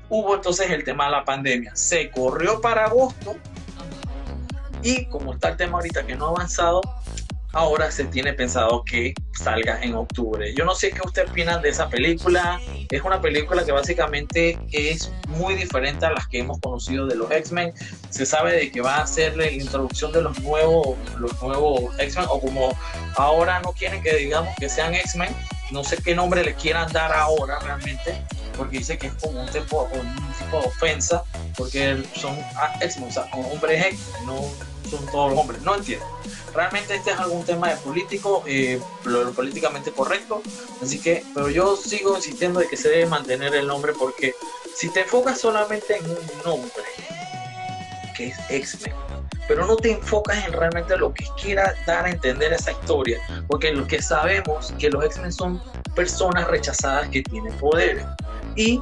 [0.09, 1.75] hubo entonces el tema de la pandemia.
[1.75, 3.35] Se corrió para agosto
[4.83, 6.81] y como está el tema ahorita que no ha avanzado,
[7.53, 10.53] ahora se tiene pensado que salga en octubre.
[10.53, 12.59] Yo no sé qué ustedes opinan de esa película.
[12.89, 17.31] Es una película que básicamente es muy diferente a las que hemos conocido de los
[17.31, 17.73] X-Men.
[18.09, 22.25] Se sabe de que va a ser la introducción de los nuevos, los nuevos X-Men,
[22.29, 22.77] o como
[23.15, 25.35] ahora no quieren que digamos que sean X-Men,
[25.71, 28.21] no sé qué nombre le quieran dar ahora realmente,
[28.57, 31.23] porque dice que es como un tipo, un tipo de ofensa,
[31.57, 36.05] porque son ah, X-Men, o sea, hombres X-Men, no son todos los hombres, no entiendo.
[36.53, 40.41] Realmente este es algún tema de político, eh, lo, lo políticamente correcto,
[40.81, 44.35] así que, pero yo sigo insistiendo de que se debe mantener el nombre porque
[44.75, 46.83] si te enfocas solamente en un nombre,
[48.15, 48.93] que es X-Men,
[49.47, 53.71] pero no te enfocas en realmente lo que quiera dar a entender esa historia, porque
[53.71, 55.61] lo que sabemos que los X-Men son
[55.95, 58.05] personas rechazadas que tienen poderes.
[58.55, 58.81] Y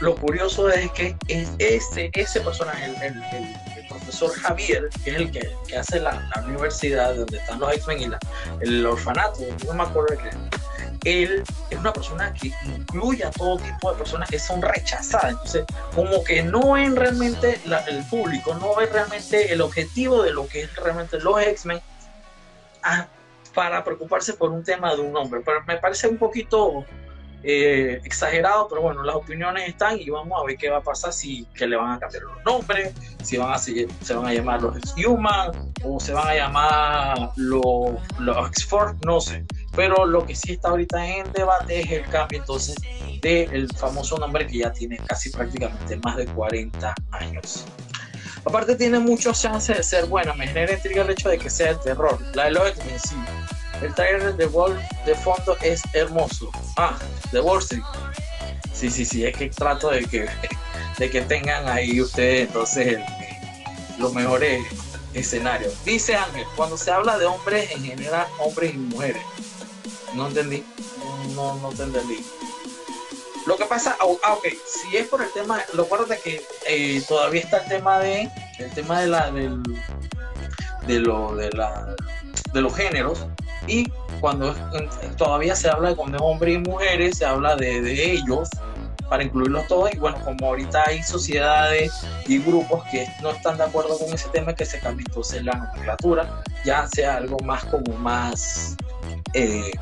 [0.00, 3.56] lo curioso es que es ese, ese personaje, el, el, el,
[4.10, 8.00] profesor Javier, que es el que, que hace la, la, universidad donde están los X-Men
[8.00, 8.18] y la,
[8.60, 10.30] el orfanato, no me acuerdo qué.
[11.04, 15.30] Él es una persona que incluye a todo tipo de personas que son rechazadas.
[15.30, 20.32] Entonces, como que no ven realmente la, el público, no ve realmente el objetivo de
[20.32, 21.80] lo que es realmente los X-Men
[23.54, 25.40] para preocuparse por un tema de un hombre.
[25.44, 26.84] Pero me parece un poquito
[27.42, 31.12] eh, exagerado, pero bueno, las opiniones están y vamos a ver qué va a pasar
[31.12, 34.34] si que le van a cambiar los nombres, si van a seguir, se van a
[34.34, 39.44] llamar los Human o se van a llamar los, los X-Force, no sé.
[39.74, 42.76] Pero lo que sí está ahorita en debate es el cambio entonces
[43.22, 47.64] del famoso nombre que ya tiene casi prácticamente más de 40 años.
[48.44, 51.74] Aparte tiene muchos chances de ser buena, me genera intriga el hecho de que sea
[51.74, 53.16] de terror, la de los sí.
[53.82, 56.50] El trailer de Wolf de fondo es hermoso.
[56.76, 56.98] Ah,
[57.32, 57.84] de Wall Street.
[58.72, 60.26] Sí, sí, sí, es que trato de que,
[60.98, 62.98] de que tengan ahí ustedes entonces
[63.98, 64.64] los mejores
[65.12, 65.74] escenarios.
[65.84, 69.22] Dice Ángel, cuando se habla de hombres en general, hombres y mujeres.
[70.14, 70.64] No entendí.
[71.34, 72.24] No, no te entendí.
[73.46, 77.02] Lo que pasa, ah, ah, ok, si es por el tema, lo de que eh,
[77.08, 79.62] todavía está el tema de, el tema de la, del,
[80.86, 81.96] de lo, de la,
[82.52, 83.26] de los géneros
[83.66, 84.54] y cuando
[85.16, 88.48] todavía se habla de cuando es hombres y mujeres, se habla de, de ellos
[89.08, 91.92] para incluirlos todos y bueno, como ahorita hay sociedades
[92.26, 95.52] y grupos que no están de acuerdo con ese tema, que se cambie entonces la
[95.52, 98.76] nomenclatura, ya sea algo más como más
[99.34, 99.72] eh,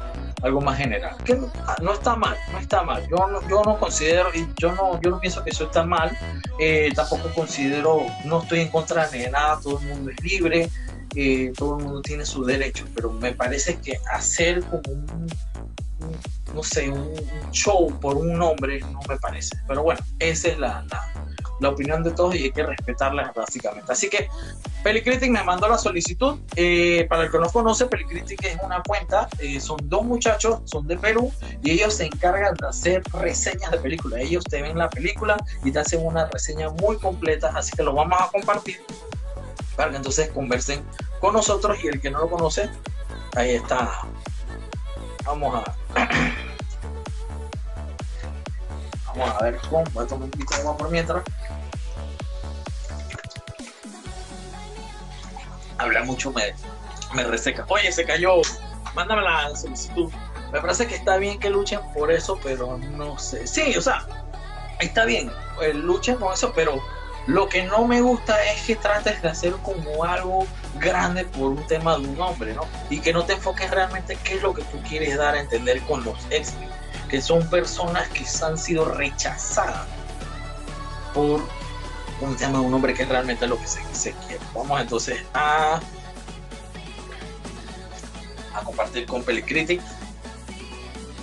[0.43, 1.17] algo más general.
[1.25, 3.07] Que ah, no, está mal, no está mal.
[3.09, 6.17] Yo no, yo no considero, yo no, yo no pienso que eso está mal.
[6.59, 10.71] Eh, tampoco considero, no estoy en contra de nada, todo el mundo es libre,
[11.15, 15.27] eh, todo el mundo tiene sus derechos, pero me parece que hacer como un,
[16.55, 17.15] no sé, un,
[17.51, 19.57] show por un nombre no me parece.
[19.67, 20.85] Pero bueno, esa es la,
[21.61, 23.91] la opinión de todos y hay que respetarla básicamente.
[23.91, 24.29] Así que
[24.83, 26.39] Pelicritic me mandó la solicitud.
[26.57, 29.29] Eh, para el que no conoce, Pelicritic es una cuenta.
[29.39, 33.79] Eh, son dos muchachos, son de Perú y ellos se encargan de hacer reseñas de
[33.79, 34.21] películas.
[34.21, 37.53] Ellos te ven la película y te hacen una reseña muy completa.
[37.55, 38.79] Así que lo vamos a compartir
[39.87, 40.85] que entonces conversen
[41.21, 42.69] con nosotros y el que no lo conoce,
[43.37, 44.01] ahí está.
[45.25, 45.77] Vamos a.
[49.07, 49.85] Vamos a ver cómo.
[49.93, 51.25] Voy a tomar un poquito de agua por mientras.
[55.79, 56.55] habla mucho me,
[57.15, 57.65] me reseca.
[57.69, 58.43] Oye, se cayó,
[58.95, 60.13] mándame la solicitud.
[60.53, 63.47] Me parece que está bien que luchen por eso, pero no sé.
[63.47, 64.07] Sí, o sea,
[64.81, 65.31] está bien,
[65.63, 66.83] eh, luchen con eso, pero
[67.29, 70.47] lo que no me gusta es que trates de hacer como algo
[70.81, 72.63] grande por un tema de un hombre, ¿no?
[72.89, 75.83] Y que no te enfoques realmente qué es lo que tú quieres dar a entender
[75.83, 76.55] con los ex
[77.11, 79.87] que son personas que han sido rechazadas
[81.13, 81.43] por
[82.23, 84.41] un tema de un hombre que es realmente lo que se, quiere.
[84.55, 85.81] Vamos entonces a,
[88.55, 89.83] a compartir con Pelicritic.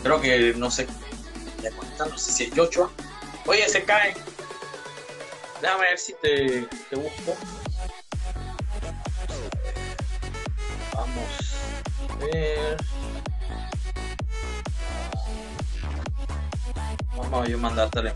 [0.04, 0.86] Creo que no sé,
[1.98, 2.52] no sé si es.
[3.48, 4.14] Oye, se cae.
[5.66, 7.36] Déjame ver si te, te busco.
[10.94, 11.56] Vamos
[12.08, 12.78] a ver.
[17.18, 18.14] Vamos a yo mandarte la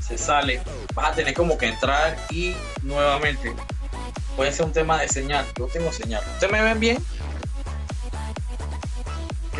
[0.00, 0.62] se sale,
[0.94, 3.54] vas a tener como que entrar y nuevamente
[4.34, 5.44] puede ser un tema de señal.
[5.58, 6.22] Yo tengo señal.
[6.32, 7.04] ¿Ustedes me ven bien?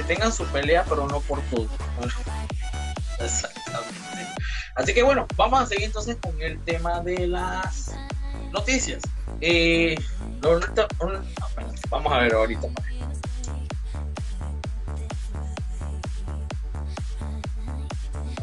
[0.04, 1.68] Tengan su pelea, pero no por todo.
[4.74, 7.94] Así que bueno, vamos a seguir entonces con el tema de las
[8.52, 9.02] noticias.
[9.40, 9.96] Eh,
[11.90, 12.68] vamos a ver ahorita.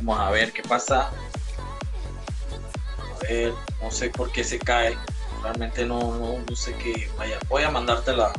[0.01, 1.09] Vamos a ver qué pasa
[3.81, 4.97] no sé por qué se cae,
[5.41, 8.31] realmente no, no, sé qué, vaya, voy a mandarte la,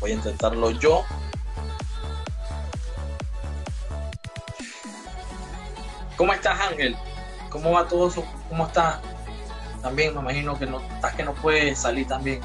[0.00, 1.04] voy a intentarlo yo.
[6.16, 6.96] ¿Cómo estás Ángel?
[7.50, 8.24] ¿Cómo va todo eso?
[8.48, 8.98] ¿Cómo estás?
[9.82, 12.40] También me imagino que no estás que no puedes salir también.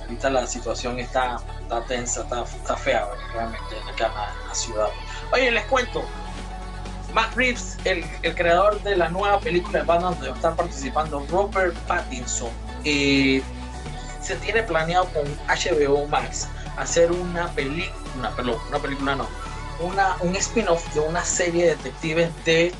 [0.00, 4.12] Ahorita la situación está, está tensa, está, fea realmente en
[4.48, 4.88] la ciudad.
[5.32, 6.02] Oye, les cuento,
[7.12, 12.50] Matt Reeves, el, creador de la nueva película de Batman donde están participando Robert Pattinson,
[12.84, 13.42] eh,
[14.28, 19.26] se tiene planeado con HBO Max hacer una película, una, una película no,
[19.80, 22.72] una, un spin-off de una serie de detectives de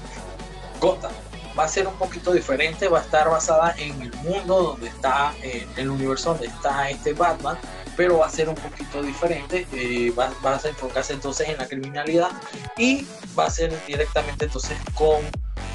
[0.79, 1.11] Gotham.
[1.59, 5.35] Va a ser un poquito diferente, va a estar basada en el mundo donde está,
[5.43, 7.59] eh, el universo donde está este Batman,
[7.97, 12.31] pero va a ser un poquito diferente, eh, va, a enfocarse entonces en la criminalidad
[12.77, 13.07] y
[13.37, 15.23] va a ser directamente entonces con,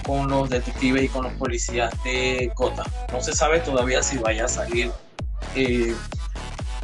[0.06, 2.86] con los detectives y con los policías de Gotham.
[3.12, 4.92] No se sabe todavía si vaya a salir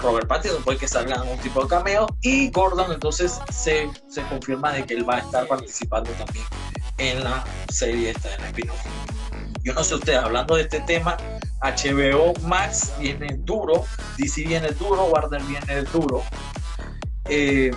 [0.01, 4.71] Robert Pattinson, puede que salga un tipo de cameo y Gordon entonces se, se confirma
[4.71, 6.45] de que él va a estar participando también
[6.97, 8.51] en la serie esta de la
[9.63, 11.17] Yo no sé ustedes, hablando de este tema,
[11.61, 13.85] HBO Max viene duro,
[14.17, 16.23] DC viene duro, Warner viene duro.
[17.25, 17.71] Eh,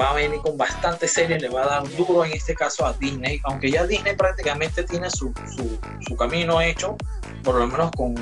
[0.00, 2.92] va a venir con bastantes series, le va a dar duro en este caso a
[2.94, 6.96] Disney, aunque ya Disney prácticamente tiene su, su, su camino hecho,
[7.42, 8.16] por lo menos con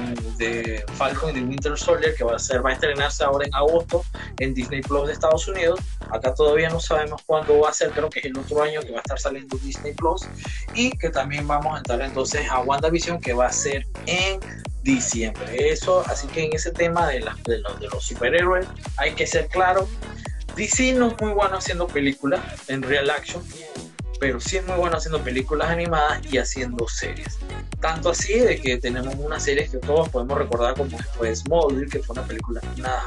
[0.97, 4.05] Falcon y The Winter Soldier, que va a ser, va a estrenarse ahora en agosto
[4.39, 5.81] en Disney Plus de Estados Unidos.
[6.11, 8.91] Acá todavía no sabemos cuándo va a ser, creo que es el otro año que
[8.91, 10.29] va a estar saliendo Disney Plus.
[10.75, 14.41] Y que también vamos a entrar entonces a WandaVision, que va a ser en
[14.83, 15.71] diciembre.
[15.71, 18.67] Eso, así que en ese tema de, las de, los, de los superhéroes
[18.99, 19.89] hay que ser claro.
[20.57, 23.43] DC no es muy bueno haciendo películas en real action,
[24.21, 27.39] pero sí es muy bueno haciendo películas animadas y haciendo series.
[27.81, 31.99] Tanto así de que tenemos una serie que todos podemos recordar como fue Smallville, que
[31.99, 33.03] fue una película, una,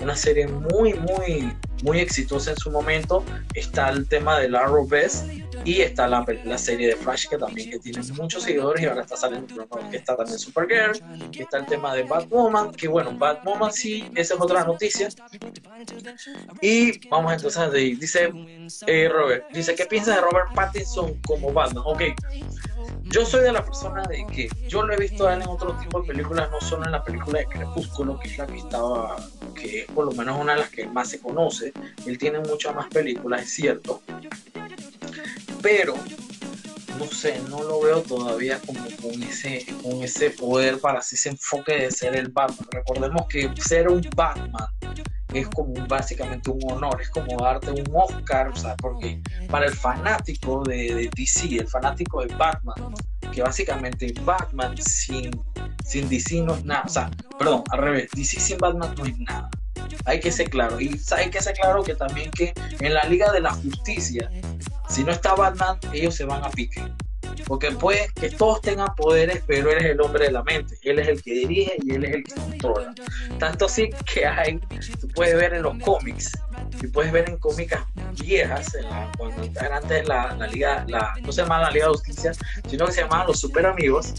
[0.00, 3.24] una serie muy, muy, muy exitosa en su momento.
[3.54, 7.78] Está el tema de Arrowverse y está la, la, serie de Flash que también que
[7.78, 10.98] tiene muchos seguidores y ahora está saliendo que está también Supergirl,
[11.38, 15.10] está el tema de Batwoman, que bueno, Batwoman sí, esa es otra noticia.
[16.62, 18.32] Y vamos entonces a dice
[18.86, 21.84] eh, Robert, dice, ¿qué piensas de Robert Pattinson como Batman?
[21.86, 22.02] Ok,
[23.02, 25.76] yo soy de la persona de que yo lo he visto a él en otro
[25.76, 29.16] tipo de películas, no solo en la película de Crepúsculo, que es la que estaba,
[29.54, 31.74] que es por lo menos una de las que más se conoce.
[32.06, 34.00] Él tiene muchas más películas, es cierto.
[35.62, 35.94] Pero
[36.98, 41.74] no sé, no lo veo todavía como con ese, con ese poder para ese enfoque
[41.74, 42.68] de ser el Batman.
[42.72, 44.66] Recordemos que ser un Batman
[45.32, 49.74] es como básicamente un honor, es como darte un Oscar, o sea, porque para el
[49.74, 52.94] fanático de, de DC, el fanático de Batman,
[53.32, 55.30] que básicamente Batman sin,
[55.84, 59.18] sin DC no es nada, o sea, perdón, al revés, DC sin Batman no es
[59.18, 59.50] nada.
[60.04, 63.30] Hay que ser claro, y hay que ser claro que también que en la Liga
[63.32, 64.30] de la Justicia,
[64.88, 66.82] si no está Batman, ellos se van a pique.
[67.46, 70.76] Porque puede que todos tengan poderes, pero él es el hombre de la mente.
[70.82, 72.94] Él es el que dirige y él es el que controla.
[73.38, 74.58] Tanto así que hay,
[75.00, 76.32] tú puedes ver en los cómics,
[76.82, 77.80] y puedes ver en cómicas
[78.20, 81.86] viejas, en la, cuando eran antes la, la liga, la, no se llamaba la Liga
[81.86, 82.32] de Justicia,
[82.68, 84.14] sino que se llamaban los Super Amigos.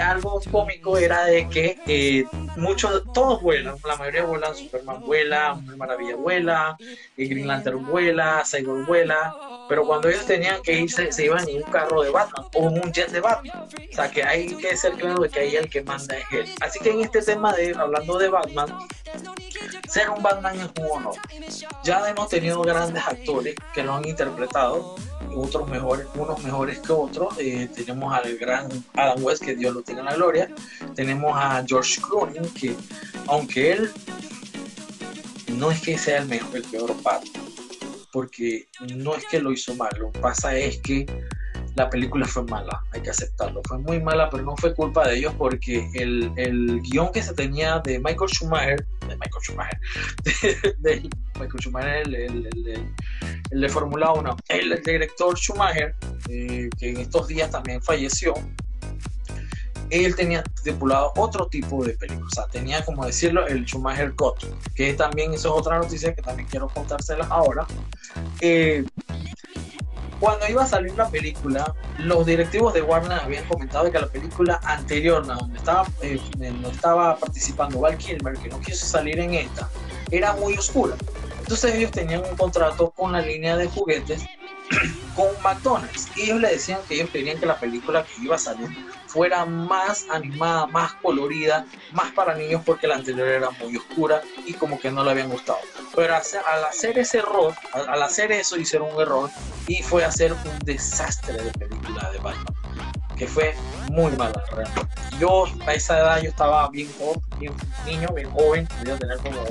[0.00, 2.24] Algo cómico era de que eh,
[2.56, 6.76] muchos, todos vuelan, la mayoría vuelan, Superman vuela, Mujer Maravilla vuela,
[7.16, 9.34] Green Lantern vuela, Cyborg vuela,
[9.68, 12.84] pero cuando ellos tenían que irse, se iban en un carro de Batman o en
[12.84, 13.68] un jet de Batman.
[13.68, 16.54] O sea que hay que ser claro de que ahí el que manda es él.
[16.60, 18.68] Así que en este tema de hablando de Batman,
[19.88, 21.14] ser un Batman es un honor.
[21.84, 24.96] Ya hemos tenido grandes actores que lo han interpretado,
[25.34, 27.34] otros mejores, unos mejores que otros.
[27.38, 30.48] Eh, tenemos al gran Adam West, que Dios lo tenga en la gloria.
[30.94, 32.74] Tenemos a George Clooney, que
[33.26, 33.90] aunque él
[35.56, 37.44] no es que sea el mejor, el peor Batman,
[38.12, 41.06] porque no es que lo hizo mal, lo que pasa es que
[41.76, 43.62] la película fue mala, hay que aceptarlo.
[43.68, 47.32] Fue muy mala, pero no fue culpa de ellos porque el, el guion que se
[47.34, 49.80] tenía de Michael Schumacher, de Michael Schumacher,
[50.78, 51.08] de,
[51.38, 52.94] Michael Schumacher, el, el, el,
[53.50, 55.94] el de Fórmula 1, el, director Schumacher,
[56.28, 58.34] eh, que en estos días también falleció,
[59.90, 64.44] él tenía estipulado otro tipo de película, o sea, tenía como decirlo el Schumacher Cut,
[64.74, 67.66] que también eso es otra noticia que también quiero contárselas ahora.
[68.40, 68.84] Eh,
[70.20, 74.60] cuando iba a salir la película, los directivos de Warner habían comentado que la película
[74.64, 76.20] anterior, donde estaba, eh,
[76.60, 79.70] no estaba participando Val Kilmer, que no quiso salir en esta,
[80.10, 80.94] era muy oscura.
[81.38, 84.22] Entonces ellos tenían un contrato con la línea de juguetes
[85.16, 88.38] con McDonald's y ellos le decían que ellos querían que la película que iba a
[88.38, 88.68] salir
[89.06, 94.54] fuera más animada, más colorida, más para niños porque la anterior era muy oscura y
[94.54, 95.58] como que no le habían gustado.
[95.96, 99.28] Pero al hacer ese error, al hacer eso hicieron un error
[99.66, 102.54] y fue hacer un desastre de película de Batman,
[103.16, 103.54] que fue
[103.90, 104.92] muy mala realmente.
[105.18, 107.52] Yo a esa edad yo estaba bien joven, bien
[107.84, 109.42] niño, bien joven, podía tener como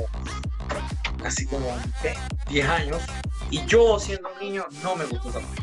[1.22, 1.68] casi como
[2.02, 2.14] ¿qué?
[2.50, 3.02] 10 años
[3.50, 5.62] y yo siendo un niño no me gustó tanto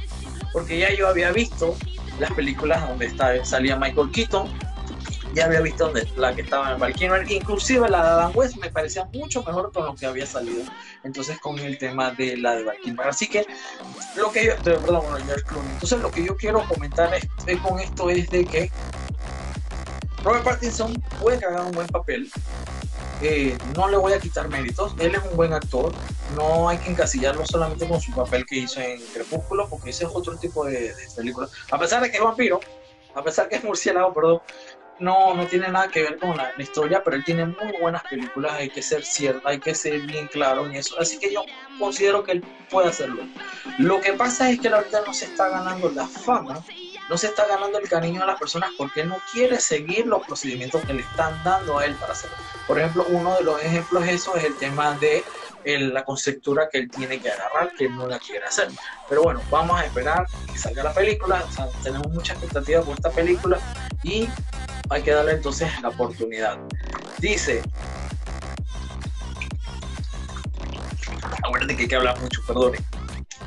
[0.52, 1.76] porque ya yo había visto
[2.18, 4.48] las películas donde estaba, salía Michael Keaton,
[5.34, 8.70] ya había visto donde, la que estaba en Valkyrie, inclusive la de Adam West me
[8.70, 10.62] parecía mucho mejor con lo que había salido,
[11.04, 12.96] entonces con el tema de la de Valkyrie.
[13.04, 13.46] Así que
[14.16, 15.04] lo que yo, perdón,
[15.74, 18.70] entonces lo que yo quiero comentar es, con esto es de que
[20.24, 22.30] Robert Pattinson puede que un buen papel,
[23.22, 25.92] eh, no le voy a quitar méritos, él es un buen actor,
[26.34, 30.10] no hay que encasillarlo solamente con su papel que hizo en Crepúsculo, porque ese es
[30.12, 31.48] otro tipo de, de película.
[31.70, 32.60] A pesar de que es vampiro,
[33.14, 34.40] a pesar que es murciélago, perdón,
[34.98, 38.02] no, no tiene nada que ver con la, la, historia, pero él tiene muy buenas
[38.04, 40.98] películas, hay que ser cierto, hay que ser bien claro en eso.
[40.98, 41.42] Así que yo
[41.78, 43.22] considero que él puede hacerlo.
[43.78, 46.62] Lo que pasa es que ahorita no se está ganando la fama
[47.08, 50.82] no se está ganando el cariño de las personas porque no quiere seguir los procedimientos
[50.84, 52.36] que le están dando a él para hacerlo.
[52.66, 55.24] Por ejemplo, uno de los ejemplos de eso es el tema de
[55.64, 58.68] la conceptura que él tiene que agarrar, que él no la quiere hacer.
[59.08, 61.44] Pero bueno, vamos a esperar que salga la película.
[61.82, 63.58] tenemos mucha expectativa por esta película
[64.02, 64.28] y
[64.90, 66.58] hay que darle entonces la oportunidad.
[67.18, 67.62] Dice.
[71.44, 72.78] Acuérdate que hay que hablar mucho, perdone.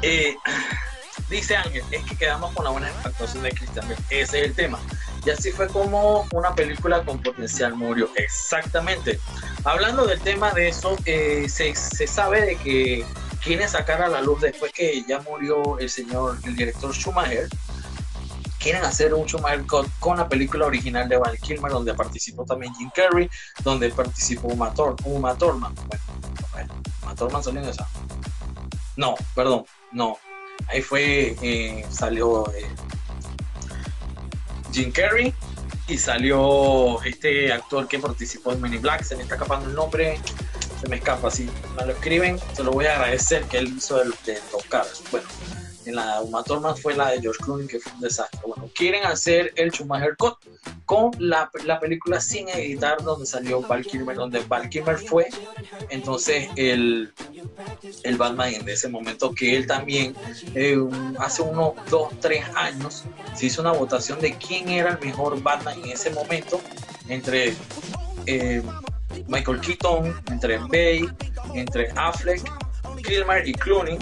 [0.01, 0.36] Eh,
[1.30, 4.80] dice Ángel, es que quedamos con la buena actuación de Cristian Ese es el tema.
[5.25, 8.09] Y así fue como una película con potencial murió.
[8.15, 9.19] Exactamente.
[9.63, 13.05] Hablando del tema de eso, eh, se, se, sabe de que
[13.43, 17.49] quieren sacar a la luz después que ya murió el señor, el director Schumacher.
[18.59, 22.73] Quieren hacer un Schumacher Cut con la película original de Val Kilmer, donde participó también
[22.75, 23.30] Jim Carrey,
[23.63, 24.73] donde participó Uma,
[25.05, 25.73] Uma Thurman.
[26.51, 26.73] Bueno,
[27.03, 27.88] Uma Thurman salió en esa.
[28.97, 30.17] No, perdón, no.
[30.68, 32.68] Ahí fue, eh, salió eh,
[34.72, 35.34] Jim Carrey
[35.88, 40.20] y salió este actor que participó en Many Black, se me está escapando el nombre,
[40.80, 44.01] se me escapa, si me lo escriben, se lo voy a agradecer que él hizo
[44.01, 44.86] el de tocar.
[45.12, 45.28] Bueno,
[45.86, 48.39] en la Uma Thurman fue la de George Clooney, que fue un desastre.
[48.45, 50.38] Bueno, quieren hacer el Schumacher Cut
[50.86, 55.28] con la, la película sin editar, donde salió Val Kilmer, donde Val Kilmer fue
[55.89, 57.14] entonces el,
[58.03, 60.15] el Batman en ese momento, que él también
[60.55, 60.77] eh,
[61.17, 63.03] hace unos dos, tres años
[63.35, 66.61] se hizo una votación de quién era el mejor Batman en ese momento
[67.07, 67.55] entre
[68.25, 68.61] eh,
[69.27, 71.07] Michael Keaton, entre Bay,
[71.53, 72.41] entre Affleck,
[73.03, 73.97] Kilmer y Clooney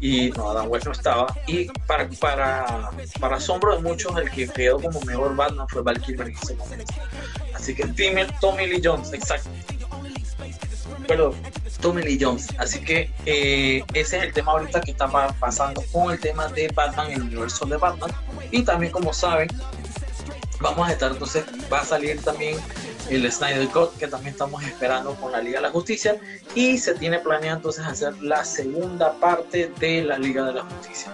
[0.00, 1.26] y no, Adam West no estaba.
[1.46, 6.00] Y para, para, para asombro de muchos, el que quedó como mejor Batman fue Val
[6.00, 6.94] Kilmer en ese momento.
[7.54, 7.86] Así que
[8.40, 9.50] Tommy Lee Jones, exacto.
[11.10, 11.34] Perdón,
[11.80, 12.46] Tommy Lee Jones.
[12.56, 15.08] Así que eh, ese es el tema ahorita que está
[15.40, 18.12] pasando con el tema de Batman, el universo de Batman.
[18.52, 19.48] Y también, como saben,
[20.60, 22.56] vamos a estar entonces, va a salir también
[23.08, 26.16] el Snyder Cut que también estamos esperando con la Liga de la Justicia
[26.54, 31.12] y se tiene planeado entonces hacer la segunda parte de la Liga de la Justicia.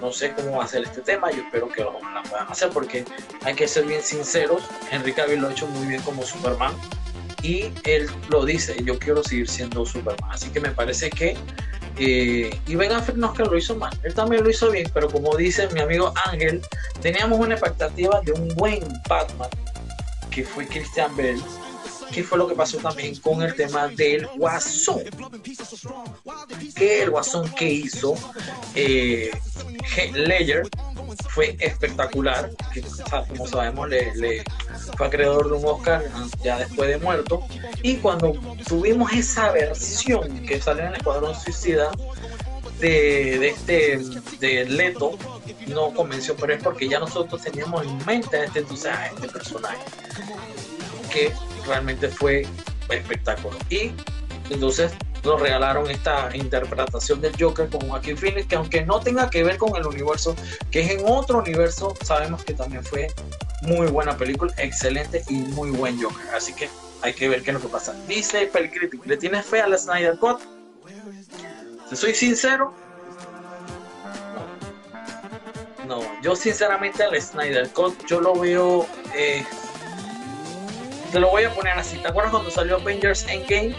[0.00, 3.04] No sé cómo va a ser este tema, yo espero que lo puedan hacer porque
[3.44, 6.74] hay que ser bien sinceros, Henry Cavill lo ha hecho muy bien como Superman
[7.48, 11.34] y él lo dice, yo quiero seguir siendo Superman, así que me parece que
[11.96, 15.08] eh, y Ben Affleck no que lo hizo mal, él también lo hizo bien, pero
[15.08, 16.60] como dice mi amigo Ángel,
[17.00, 19.48] teníamos una expectativa de un buen Batman
[20.30, 21.40] que fue Christian Bell,
[22.12, 25.02] que fue lo que pasó también con el tema del Guasón.
[26.74, 28.14] Que el Guasón que hizo
[28.74, 29.30] eh,
[30.14, 30.68] Ledger
[31.30, 32.82] fue espectacular, que
[33.28, 34.44] como sabemos le,
[34.96, 36.04] fue acreedor de un Oscar
[36.42, 37.46] ya después de muerto.
[37.82, 38.32] Y cuando
[38.66, 41.90] tuvimos esa versión que salió en el Escuadrón Suicida,
[42.80, 43.98] de, este
[44.38, 45.18] de Leto
[45.66, 49.28] no convenció, pero es porque ya nosotros teníamos en mente a este, entonces, a este
[49.28, 49.78] personaje
[51.08, 51.32] que
[51.68, 52.46] realmente fue
[52.88, 53.56] espectáculo.
[53.70, 53.92] Y
[54.50, 54.92] entonces
[55.24, 59.58] nos regalaron esta interpretación del Joker con Joaquin Phoenix, que aunque no tenga que ver
[59.58, 60.34] con el universo,
[60.70, 63.08] que es en otro universo, sabemos que también fue
[63.62, 66.34] muy buena película, excelente y muy buen Joker.
[66.34, 66.68] Así que
[67.02, 67.94] hay que ver qué es lo que pasa.
[68.06, 70.40] Dice Pelicritic, ¿le tienes fe a la Snyder Cut?
[71.90, 72.74] Si soy sincero,
[75.86, 76.00] no.
[76.22, 79.44] yo sinceramente al Snyder Cut yo lo veo, eh,
[81.10, 81.96] te lo voy a poner así.
[81.98, 83.74] ¿Te acuerdas cuando salió Avengers Endgame?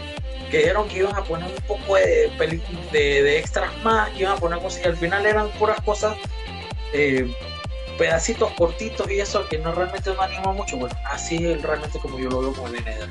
[0.50, 2.30] Que dijeron que iban a poner un poco de,
[2.92, 6.16] de, de extras más, iban a poner cosas y al final eran puras cosas
[6.92, 7.32] eh,
[8.00, 10.78] pedacitos cortitos y eso que no realmente no anima mucho.
[10.78, 13.10] Bueno, así es realmente como yo lo veo con el Snyder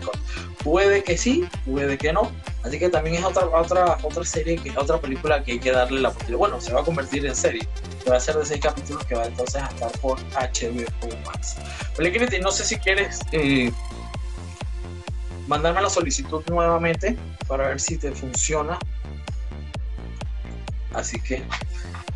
[0.63, 2.32] Puede que sí, puede que no.
[2.63, 6.01] Así que también es otra otra otra serie, que otra película que hay que darle
[6.01, 6.39] la oportunidad.
[6.39, 7.67] Bueno, se va a convertir en serie.
[8.09, 11.57] va a ser de seis capítulos que va entonces a estar por HBO Max.
[11.95, 13.72] Pelicriti, no sé si quieres eh,
[15.50, 18.80] mandarme la solicitud nuevamente para ver si te funciona.
[20.93, 21.43] Así que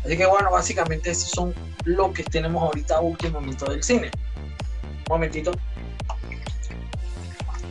[0.04, 1.54] Así que bueno, básicamente esos son
[1.84, 4.10] lo que tenemos ahorita último momento del cine.
[4.12, 5.52] Un momentito.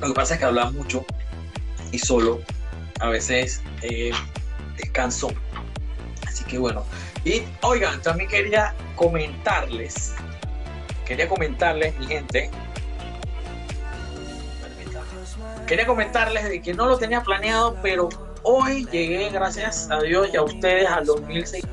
[0.02, 1.06] Lo que pasa es que habla mucho
[1.92, 2.42] y solo
[3.00, 4.12] a veces eh,
[4.78, 5.30] descanso.
[6.28, 6.84] Así que bueno.
[7.24, 10.16] Y oigan, también quería comentarles.
[11.06, 12.50] Quería comentarles, mi gente.
[15.74, 18.08] Quería comentarles de que no lo tenía planeado, pero
[18.44, 21.66] hoy llegué, gracias a Dios y a ustedes, al 2006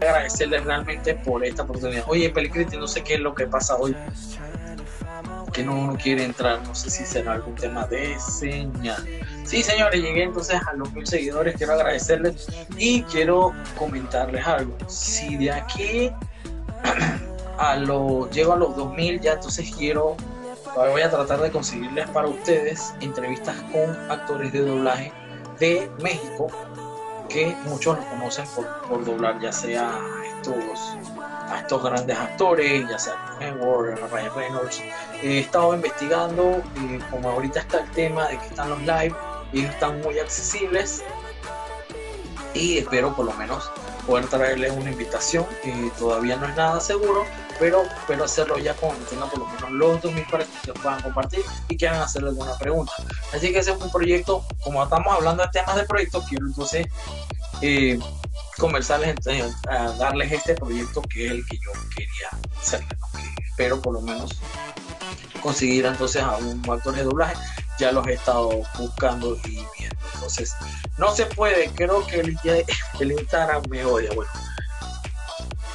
[0.00, 2.04] agradecerles realmente por esta oportunidad.
[2.06, 3.94] Oye, Pelicriti, no sé qué es lo que pasa hoy.
[5.52, 9.06] Que no, quiere entrar, no sé si será algún tema de señal.
[9.44, 11.56] Sí, señores, llegué entonces a los mil seguidores.
[11.56, 12.46] Quiero agradecerles
[12.78, 14.78] y quiero comentarles algo.
[14.88, 16.10] Si de aquí
[17.58, 20.16] a los, llego a los 2000, ya entonces quiero,
[20.74, 25.12] voy a tratar de conseguirles para ustedes entrevistas con actores de doblaje
[25.58, 26.48] de México
[27.28, 30.54] que muchos los conocen por, por doblar ya sea a estos,
[31.18, 34.82] a estos grandes actores, ya sea Edward, Ryan Reynolds.
[35.22, 39.14] He estado investigando, eh, como ahorita está el tema de que están los live,
[39.54, 41.02] y están muy accesibles
[42.54, 43.70] y espero por lo menos
[44.06, 47.24] poder traerles una invitación que todavía no es nada seguro,
[47.58, 51.02] pero, pero hacerlo ya cuando tengan por lo menos los 2000 para que ustedes puedan
[51.02, 52.92] compartir y quieran hacerle alguna pregunta.
[53.32, 56.86] Así que ese es un proyecto, como estamos hablando de temas de proyectos, quiero entonces
[57.62, 57.98] eh,
[58.58, 62.30] conversarles, eh, a darles este proyecto que es el que yo quería
[62.60, 62.84] hacer,
[63.50, 64.30] espero por lo menos
[65.40, 67.36] conseguir entonces a un actor de doblaje,
[67.78, 69.96] ya los he estado buscando y viendo.
[70.14, 70.54] Entonces,
[70.96, 72.38] no se puede, creo que el,
[73.00, 74.10] el Instagram me odia.
[74.14, 74.30] Bueno,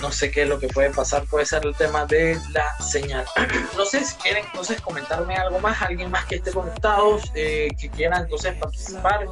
[0.01, 3.25] no sé qué es lo que puede pasar, puede ser el tema de la señal.
[3.77, 7.89] no sé si quieren entonces comentarme algo más, alguien más que esté conectado, eh, que
[7.89, 9.27] quiera entonces participar.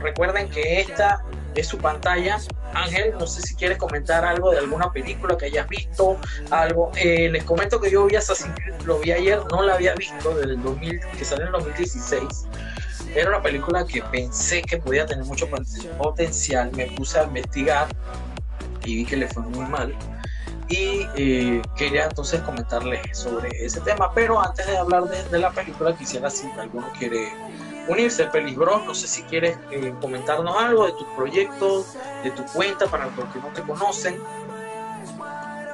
[0.00, 1.22] Recuerden que esta
[1.54, 2.38] es su pantalla.
[2.74, 6.18] Ángel, no sé si quieres comentar algo de alguna película que hayas visto,
[6.50, 6.90] algo.
[6.96, 10.34] Eh, les comento que yo vi Assassin's Creed, lo vi ayer, no la había visto
[10.34, 12.24] desde el 2000, que salió en el 2016.
[13.14, 15.46] Era una película que pensé que podía tener mucho
[15.98, 16.70] potencial.
[16.72, 17.88] Me puse a investigar
[18.84, 19.94] y vi que le fue muy mal.
[20.68, 24.12] Y eh, quería entonces comentarles sobre ese tema.
[24.14, 27.28] Pero antes de hablar de, de la película, quisiera si alguno quiere
[27.88, 28.24] unirse.
[28.26, 33.06] Peligros, no sé si quieres eh, comentarnos algo de tus proyectos, de tu cuenta para
[33.06, 34.20] los que no te conocen.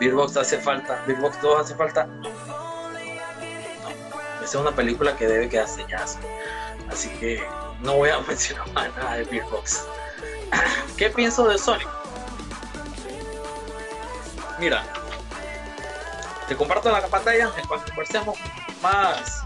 [0.00, 2.04] Beerbox hace falta, Beerbox 2 hace falta.
[2.06, 2.28] No.
[4.42, 6.04] Esa es una película que debe quedarse ya.
[6.90, 7.42] Así que
[7.82, 9.84] no voy a mencionar más nada de Beerbox.
[10.96, 11.97] ¿Qué pienso de Sonic?
[14.58, 14.84] Mira,
[16.48, 18.36] te comparto la pantalla en cuanto conversemos
[18.82, 19.44] más.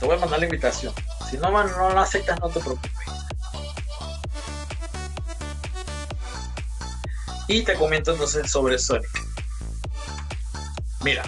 [0.00, 0.92] Te voy a mandar la invitación.
[1.30, 2.90] Si no, no lo aceptas, no te preocupes.
[7.46, 9.10] Y te comento entonces sobre Sonic.
[11.02, 11.22] Mira,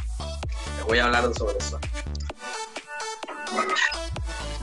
[0.76, 1.90] te voy a hablar sobre Sonic.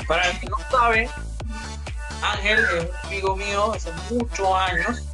[0.07, 1.09] Para el que no sabe,
[2.21, 5.08] Ángel es un amigo mío hace muchos años.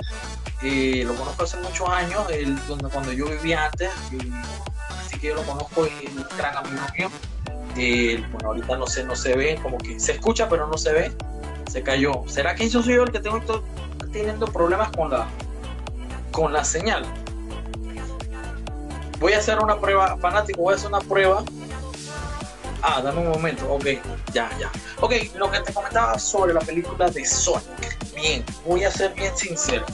[0.68, 2.58] Eh, lo conozco hace muchos años, él,
[2.92, 3.92] cuando yo vivía antes.
[5.00, 7.12] así que yo lo conozco y es un gran amigo mío
[8.32, 11.12] bueno, ahorita no sé, no se ve, como que se escucha pero no se ve,
[11.72, 12.24] se cayó.
[12.26, 13.42] ¿Será que yo soy yo el que tengo
[14.12, 15.28] teniendo problemas con la
[16.32, 17.06] con la señal?
[19.20, 21.44] Voy a hacer una prueba, fanático, voy a hacer una prueba.
[22.82, 23.86] Ah, dame un momento, ok,
[24.34, 24.72] ya, ya.
[25.02, 28.16] Ok, lo que te comentaba sobre la película de Sonic.
[28.16, 29.86] Bien, voy a ser bien sincero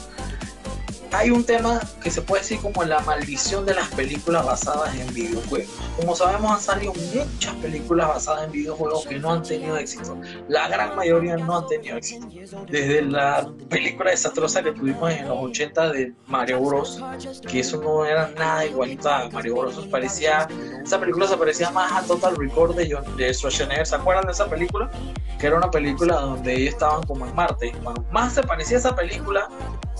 [1.12, 5.12] hay un tema que se puede decir como la maldición de las películas basadas en
[5.12, 5.70] videojuegos.
[5.96, 10.18] Como sabemos han salido muchas películas basadas en videojuegos que no han tenido éxito.
[10.48, 12.26] La gran mayoría no han tenido éxito.
[12.68, 17.02] Desde la película desastrosa que tuvimos en los 80 de Mario Bros.
[17.46, 19.86] Que eso no era nada igualito a Mario Bros.
[19.90, 20.48] Parecía,
[20.82, 23.86] esa película se parecía más a Total Record de, John, de Schwarzenegger.
[23.86, 24.90] ¿Se acuerdan de esa película?
[25.38, 27.72] Que era una película donde ellos estaban como en Marte.
[28.10, 29.48] Más se parecía a esa película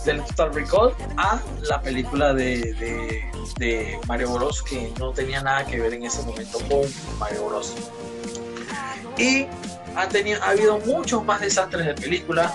[0.05, 3.23] del Total Recall a la película de,
[3.59, 4.63] de, Mario Bros.
[4.63, 6.83] que no tenía nada que ver en ese momento con
[7.19, 7.75] Mario Bros.
[9.17, 9.47] Y
[9.95, 12.53] ha, tenido, ha habido muchos más desastres de películas.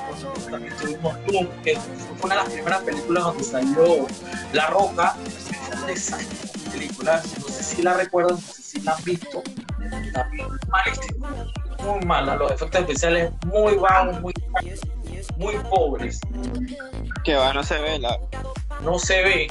[0.50, 4.08] También tuvimos Doom, que fue una de las primeras películas donde salió
[4.54, 5.16] La Roca.
[5.86, 7.22] Desastre de película.
[7.40, 9.44] No sé si la recuerdan, no sé si la han visto.
[10.14, 11.28] También malísimo.
[11.84, 12.36] Muy mala.
[12.36, 14.34] Los efectos especiales muy bajos, muy,
[15.36, 16.20] muy pobres.
[17.24, 18.18] Que va, no se ve la.
[18.82, 19.48] No se ve.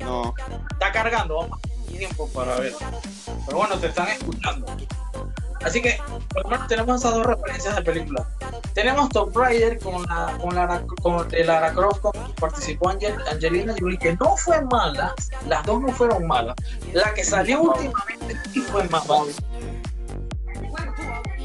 [0.00, 0.34] No.
[0.72, 1.60] Está cargando, vamos
[1.98, 2.72] tiempo para ver.
[3.46, 4.66] Pero bueno, te están escuchando.
[5.64, 6.00] Así que,
[6.32, 8.26] por lo menos tenemos esas dos referencias de película.
[8.74, 12.04] Tenemos Top Rider con la con la con el Lara Croft
[12.38, 15.14] participó Angel, Angelina Jolie, que no fue mala,
[15.48, 16.54] las dos no fueron malas.
[16.92, 19.32] La que salió últimamente sí fue más mala.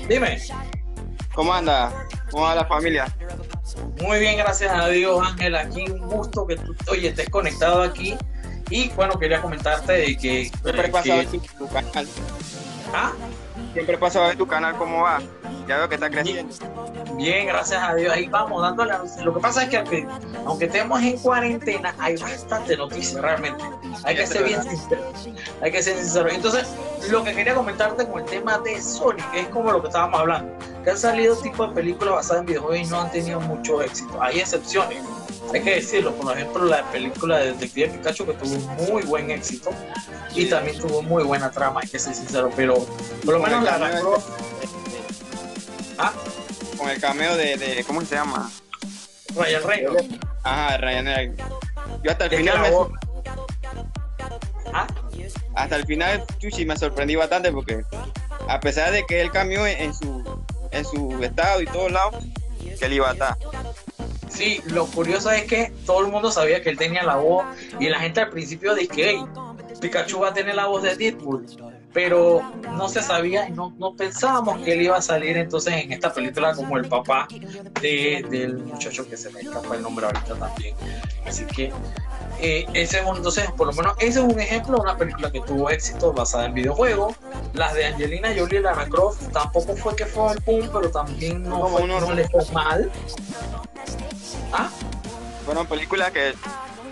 [0.08, 0.40] Dime.
[1.34, 2.08] ¿Cómo anda?
[2.32, 3.14] ¿Cómo va la familia?
[4.02, 5.56] Muy bien, gracias a Dios, Ángel.
[5.56, 8.16] Aquí un gusto que tú oye, estés conectado aquí.
[8.70, 10.46] Y bueno, quería comentarte de que.
[10.46, 12.08] Siempre paso a ver tu, canal.
[12.94, 13.12] ¿Ah?
[13.74, 15.20] Siempre paso a ver tu canal cómo va.
[15.68, 16.54] Ya veo que está creciendo.
[17.16, 18.14] Bien, gracias a Dios.
[18.14, 18.94] Ahí vamos, dándole.
[19.24, 20.08] Lo que pasa es que
[20.46, 23.64] aunque, estemos en cuarentena, hay bastante noticias realmente.
[24.04, 25.02] Hay que ser bien sincero.
[25.62, 26.30] Hay que ser sincero.
[26.30, 26.68] Entonces,
[27.10, 30.52] lo que quería comentarte con el tema de Sonic, es como lo que estábamos hablando,
[30.84, 34.22] que han salido tipos de películas basadas en videojuegos y no han tenido mucho éxito.
[34.22, 35.02] Hay excepciones.
[35.54, 38.58] Hay que decirlo, por ejemplo, la película de Detective Pikachu que tuvo
[38.92, 39.72] muy buen éxito
[40.36, 42.86] y también tuvo muy buena trama, hay que ser sincero, pero
[43.26, 44.02] por lo menos la
[46.00, 46.14] ah,
[46.78, 48.50] Con el cameo de, de ¿cómo se llama?
[49.36, 51.44] Ryan Reynolds, Ajá, Ryan Reynolds.
[52.04, 52.70] Yo hasta el es final me,
[54.74, 54.88] ah,
[55.56, 57.84] hasta el final Chuchi me sorprendí bastante porque
[58.48, 60.24] a pesar de que él cambió en, en su
[60.74, 62.26] en su estado y todos lados,
[62.80, 63.38] que él iba a estar.
[64.34, 67.46] Sí, lo curioso es que todo el mundo sabía que él tenía la voz
[67.80, 69.26] y la gente al principio dice que "Hey,
[69.80, 71.46] Pikachu va a tener la voz de Deadpool,
[71.94, 72.42] pero
[72.76, 76.12] no se sabía y no, no pensábamos que él iba a salir entonces en esta
[76.12, 77.28] película como el papá
[77.82, 80.76] de- del muchacho que se me escapa el nombre ahorita también.
[81.28, 81.72] Así que
[82.40, 85.32] eh, ese es un- entonces por lo menos ese es un ejemplo de una película
[85.32, 87.16] que tuvo éxito basada en videojuegos.
[87.54, 91.44] Las de Angelina Jolie y Lara Croft tampoco fue que fue el boom, pero también
[91.44, 92.92] no, fue, uno- no le fue mal.
[94.54, 94.70] ¿Ah?
[95.46, 96.34] Fueron películas que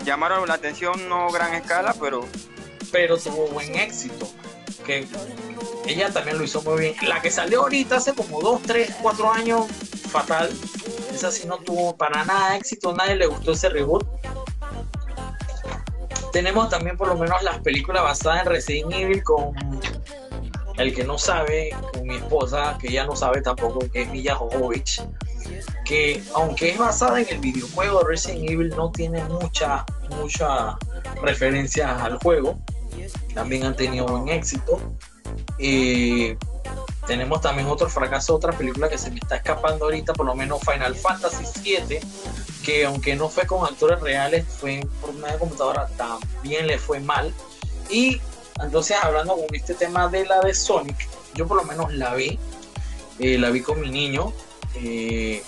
[0.04, 2.26] llamaron la atención no gran escala, pero
[2.92, 4.28] pero tuvo buen éxito.
[4.84, 5.06] Que
[5.86, 6.94] ella también lo hizo muy bien.
[7.02, 9.66] La que salió ahorita hace como 2, 3, 4 años,
[10.10, 10.50] fatal.
[11.12, 14.06] Esa sí no tuvo para nada éxito, nadie le gustó ese reboot.
[16.32, 19.54] Tenemos también por lo menos las películas basadas en Resident Evil con
[20.78, 24.34] el que no sabe, con mi esposa, que ella no sabe tampoco, que es Milla
[24.34, 25.02] Jovovich,
[25.92, 30.78] que aunque es basada en el videojuego Resident Evil, no tiene mucha, mucha
[31.20, 32.58] referencia al juego.
[33.34, 34.80] También han tenido buen éxito.
[35.58, 36.34] Eh,
[37.06, 40.60] tenemos también otro fracaso, otra película que se me está escapando ahorita, por lo menos
[40.60, 41.98] Final Fantasy VII,
[42.64, 47.34] que aunque no fue con actores reales, fue por una computadora, también le fue mal.
[47.90, 48.18] Y
[48.62, 52.38] entonces hablando con este tema de la de Sonic, yo por lo menos la vi,
[53.18, 54.32] eh, la vi con mi niño.
[54.76, 55.42] eh,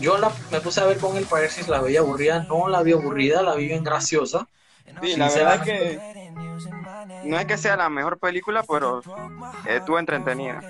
[0.00, 2.68] yo la, me puse a ver con él para ver si la veía aburrida, no
[2.68, 4.48] la vi aburrida, la vi bien graciosa.
[5.02, 6.00] sí, la verdad es que
[7.24, 9.02] no es que sea la mejor película, pero
[9.66, 10.60] estuvo entretenida.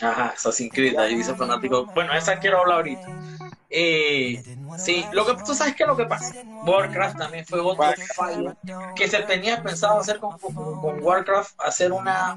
[0.00, 1.86] Ajá, Assassin's Creed, ahí dice fanático.
[1.94, 3.47] Bueno, esa quiero hablar ahorita.
[3.68, 4.42] Eh,
[4.74, 6.34] sí, lo que tú sabes que lo que pasa.
[6.60, 8.12] Warcraft también fue otro Warcraft.
[8.16, 8.54] fallo
[8.94, 12.36] que se tenía pensado hacer con, con- con Warcraft, hacer una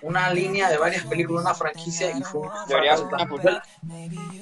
[0.00, 3.08] una línea de varias películas, una franquicia y fue un fracaso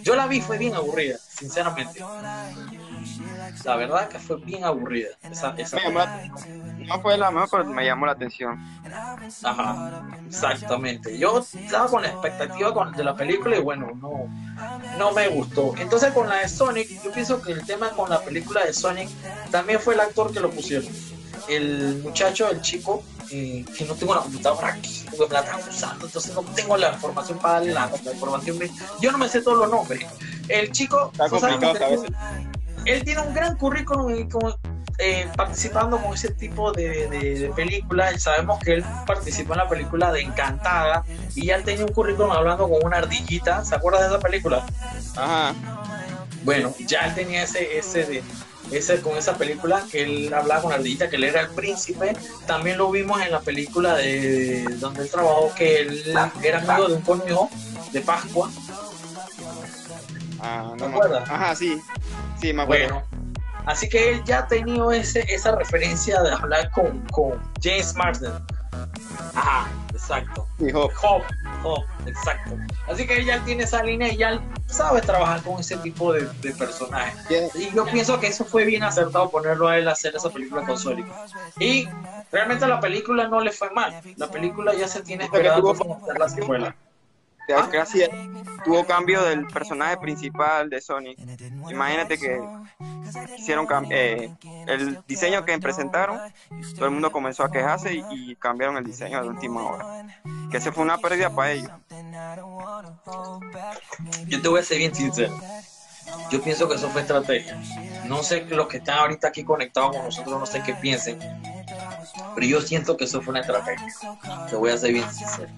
[0.02, 2.00] Yo la vi, fue bien aburrida, sinceramente.
[3.64, 5.09] La verdad que fue bien aburrida.
[5.22, 6.22] Esa, esa Me llamó la-
[6.86, 8.59] no fue la mejor, pero me llamó la atención.
[9.42, 11.16] Ajá, exactamente.
[11.18, 14.28] Yo estaba con la expectativa con- de la película y bueno, no,
[14.98, 15.74] no me gustó.
[15.78, 19.09] Entonces con la de Sonic, yo pienso que el tema con la película de Sonic
[19.50, 20.88] también fue el actor que lo pusieron.
[21.48, 25.61] El muchacho, el chico, eh, que no tengo la computadora aquí, porque me la están
[25.68, 28.59] usando, entonces no tengo la información para darle la, la información.
[29.00, 30.07] Yo no me sé todos los nombres.
[30.48, 32.05] El chico, Está complicado.
[32.85, 34.57] Él tiene un gran currículum como,
[34.99, 38.22] eh, participando con ese tipo de, de- de películas.
[38.22, 41.05] Sabemos que él participó en la película de Encantada
[41.35, 43.64] y ya él tenía un currículum hablando con una ardillita.
[43.64, 44.64] ¿Se acuerdas de esa película?
[45.16, 45.55] Ajá.
[46.45, 48.22] Bueno, ya él tenía ese, ese de
[48.72, 52.16] ese con esa película que él hablaba con la ardillita, que él era el príncipe.
[52.47, 56.03] También lo vimos en la película de donde él trabajó, que él
[56.43, 57.51] era amigo de un conejo
[57.93, 58.51] de Pascua.
[60.45, 61.30] Ah, ¿Te no acuerdas?
[61.30, 61.80] Ajá, sí.
[62.38, 62.86] Sí, me acuerdo.
[62.95, 63.07] Bueno,
[63.66, 68.32] así que él ya ha tenido ese, esa referencia de hablar con, con James Marsden.
[69.34, 70.47] Ajá, exacto.
[70.59, 70.90] Sí, Hop.
[71.03, 71.22] Hop,
[71.64, 72.57] Hop, exacto.
[72.88, 76.28] Así que él ya tiene esa línea y ya sabe trabajar con ese tipo de,
[76.42, 77.16] de personajes.
[77.55, 80.64] Y yo pienso que eso fue bien acertado ponerlo a él a hacer esa película
[80.64, 81.07] con Sonic.
[81.59, 81.88] Y
[82.30, 83.95] realmente la película no le fue mal.
[84.16, 86.76] La película ya se tiene tuvo- como la secuela.
[87.47, 88.03] Que así
[88.64, 91.18] tuvo cambio del personaje principal de Sonic.
[91.70, 92.40] Imagínate que
[93.36, 94.34] hicieron eh,
[94.66, 96.18] el diseño que presentaron,
[96.74, 100.07] todo el mundo comenzó a quejarse y, y cambiaron el diseño de última hora.
[100.51, 101.70] Que ese fue una pérdida para ellos.
[104.26, 105.34] Yo te voy a ser bien sincero.
[106.30, 107.61] Yo pienso que eso fue estrategia.
[108.07, 111.18] No sé los que están ahorita aquí conectados con nosotros, no sé qué piensen.
[112.35, 113.87] Pero yo siento que eso fue una estrategia.
[114.49, 115.49] Te voy a ser bien sincero.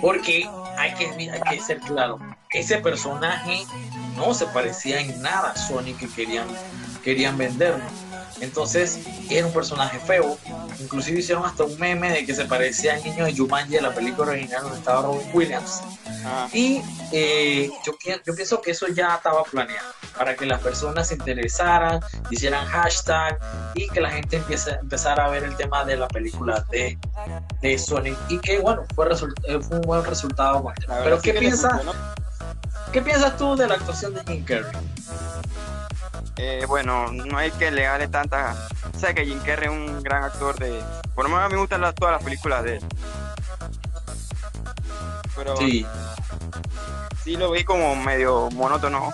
[0.00, 2.18] Porque hay que, que ser claro.
[2.50, 3.64] Ese personaje
[4.16, 6.48] no se parecía en nada a Sonic que querían,
[7.04, 7.92] querían vendernos.
[8.40, 10.38] Entonces era un personaje feo.
[10.80, 13.92] Inclusive hicieron hasta un meme de que se parecía al niño de Jumanji de la
[13.94, 15.80] película original donde estaba Robin Williams.
[16.24, 16.82] Ah, Y
[17.12, 21.14] eh, yo, pi- yo pienso que eso ya estaba planeado para que las personas se
[21.14, 23.38] interesaran, hicieran hashtag
[23.74, 26.98] y que la gente empiece, empezara a ver el tema de la película de,
[27.62, 29.06] de Sonic y que bueno, fue,
[29.46, 30.64] eh, fue un buen resultado.
[31.04, 31.80] Pero ¿qué piensas.
[32.92, 34.72] ¿qué piensas tú de la actuación de Jim Carrey?
[36.38, 38.54] Eh, bueno, no hay que le darle tanta.
[38.98, 40.80] Sé que Jim Carrey es un gran actor de.
[41.14, 42.84] Por lo menos a mí me gustan las- todas las películas de él.
[45.36, 45.86] Pero sí.
[47.24, 47.36] Sí.
[47.36, 49.12] lo vi como medio monótono.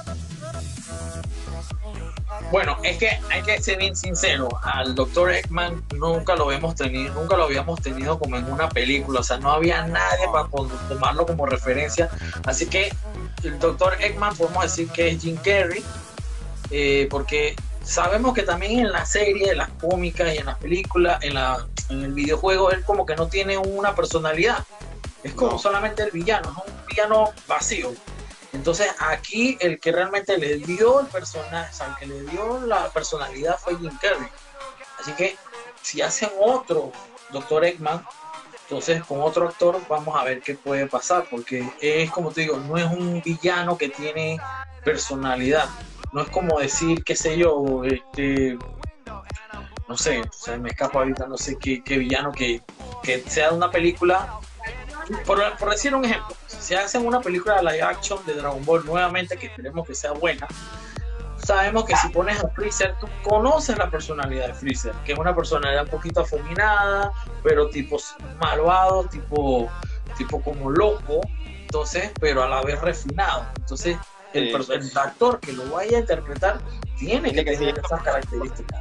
[2.51, 5.33] Bueno, es que hay que ser bien sincero, al Dr.
[5.33, 9.39] Eggman nunca lo hemos tenido, nunca lo habíamos tenido como en una película, o sea,
[9.39, 10.49] no había nadie para
[10.89, 12.11] tomarlo como referencia,
[12.45, 12.93] así que
[13.43, 13.95] el Dr.
[14.01, 15.83] Eggman podemos decir que es Jim Carrey,
[16.77, 17.55] eh, porque
[17.85, 21.64] sabemos que también en la serie, en las cómicas y en las películas, en, la,
[21.89, 24.64] en el videojuego, él como que no tiene una personalidad,
[25.22, 25.59] es como No.
[25.61, 27.93] solamente el villano, es un villano vacío.
[28.53, 32.61] Entonces aquí el que realmente le dio el personaje, o sea, el que le dio
[32.66, 34.29] la personalidad fue Jim Carrey.
[34.99, 35.37] Así que
[35.81, 36.91] si hacen otro
[37.31, 37.66] Dr.
[37.66, 38.05] Eggman,
[38.62, 42.57] entonces con otro actor vamos a ver qué puede pasar, porque es como te digo,
[42.57, 44.41] no es un villano que tiene
[44.85, 45.68] personalidad.
[46.15, 48.57] No es como decir, qué sé yo, este,
[49.89, 52.62] no sé, o me escapa ahorita, no sé qué, qué villano que,
[53.03, 54.39] que sea una película.
[55.27, 58.87] Por, por decir un ejemplo, si hacen una película de live action de Dragon Ball
[58.87, 60.47] nuevamente, que esperemos que sea buena,
[61.45, 65.35] sabemos que si pones a Freezer, tú conoces la personalidad de Freezer, que es una
[65.35, 67.12] personalidad un poquito afeminada,
[67.43, 67.99] pero tipo
[68.39, 69.69] malvado, tipo,
[70.17, 73.47] tipo como loco, entonces, pero a la vez refinado.
[73.59, 73.99] Entonces,
[74.35, 76.61] el, Sí, actor que lo vaya a interpretar
[76.99, 78.80] tiene que tener esas características.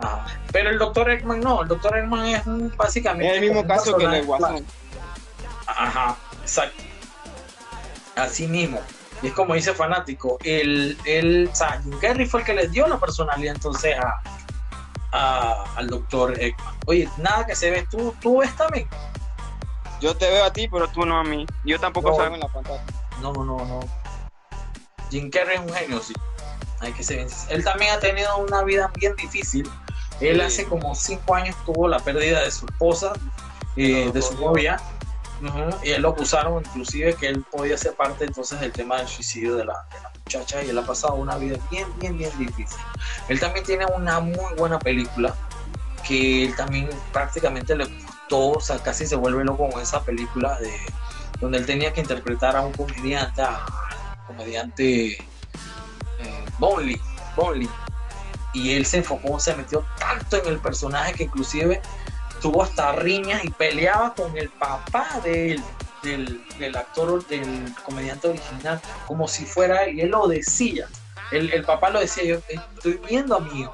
[0.00, 0.26] Ajá.
[0.52, 1.10] Pero el Dr.
[1.10, 1.96] Eggman no, el Dr.
[1.98, 3.28] Eggman es un, básicamente.
[3.36, 4.64] Es el mismo caso que el de Guasón.
[5.66, 6.82] Ajá, exacto.
[8.16, 8.80] Así mismo.
[9.22, 12.70] Y es como dice fanático, el, el, o sea, Jim Carrey fue el que les
[12.72, 14.20] dio la personalidad entonces a,
[15.12, 16.74] a- al doctor Eggman.
[16.86, 18.86] Oye, nada que se ve, tú, tú ves también.
[20.00, 21.46] Yo te veo a ti, pero tú no a mí.
[21.64, 22.16] Yo tampoco No.
[22.16, 22.84] salgo en la pantalla.
[23.22, 23.80] No, no, no.
[25.14, 26.12] Jim Carrey es un genio, sí.
[26.80, 27.26] Hay que ser.
[27.48, 29.70] Él también ha tenido una vida bien difícil.
[30.20, 30.42] Él Sí.
[30.42, 33.12] hace como cinco años tuvo la pérdida de su esposa,
[33.76, 34.80] eh, de su novia.
[35.40, 39.06] Ujú, Y él lo acusaron inclusive que él podía ser parte entonces del tema del
[39.06, 42.30] suicidio de la, de la muchacha y él ha pasado una vida bien, bien, bien
[42.36, 42.78] difícil.
[43.28, 45.34] Él también tiene una muy buena película
[46.06, 50.58] que él también prácticamente le gustó, o sea, casi se vuelve loco con esa película
[50.60, 50.72] de
[51.40, 53.64] donde él tenía que interpretar a un comediante, a
[54.26, 57.00] comediante eh, Bonley,
[57.36, 57.68] Bonley.
[58.52, 61.82] Y él se enfocó, se metió tanto en el personaje que inclusive
[62.40, 65.62] tuvo hasta riñas y peleaba con el papá de él,
[66.02, 70.86] del, del actor, del comediante original, como si fuera, y él lo decía.
[71.32, 73.72] El, el papá lo decía, yo estoy viendo a mi hijo.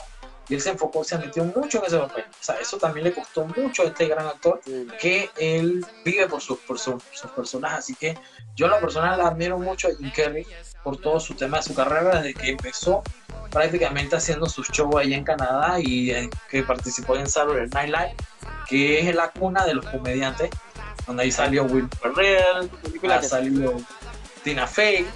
[0.50, 2.24] Y él se enfocó, se metió mucho en ese papel.
[2.28, 4.60] O sea, eso también le costó mucho a este gran actor
[5.00, 7.78] que él vive por sus, por sus, sus personajes.
[7.78, 8.18] Así que
[8.56, 10.44] yo en lo personal la admiro mucho a Jim Carrey
[10.82, 13.04] por todo su tema de su carrera desde que empezó
[13.50, 18.16] prácticamente haciendo sus shows allá en Canadá y eh, que participó en Saturday Night Live,
[18.68, 20.50] que es la cuna de los comediantes,
[21.06, 22.70] donde ahí salió Will Ferrell,
[23.22, 23.76] salido
[24.42, 25.06] Tina Fey.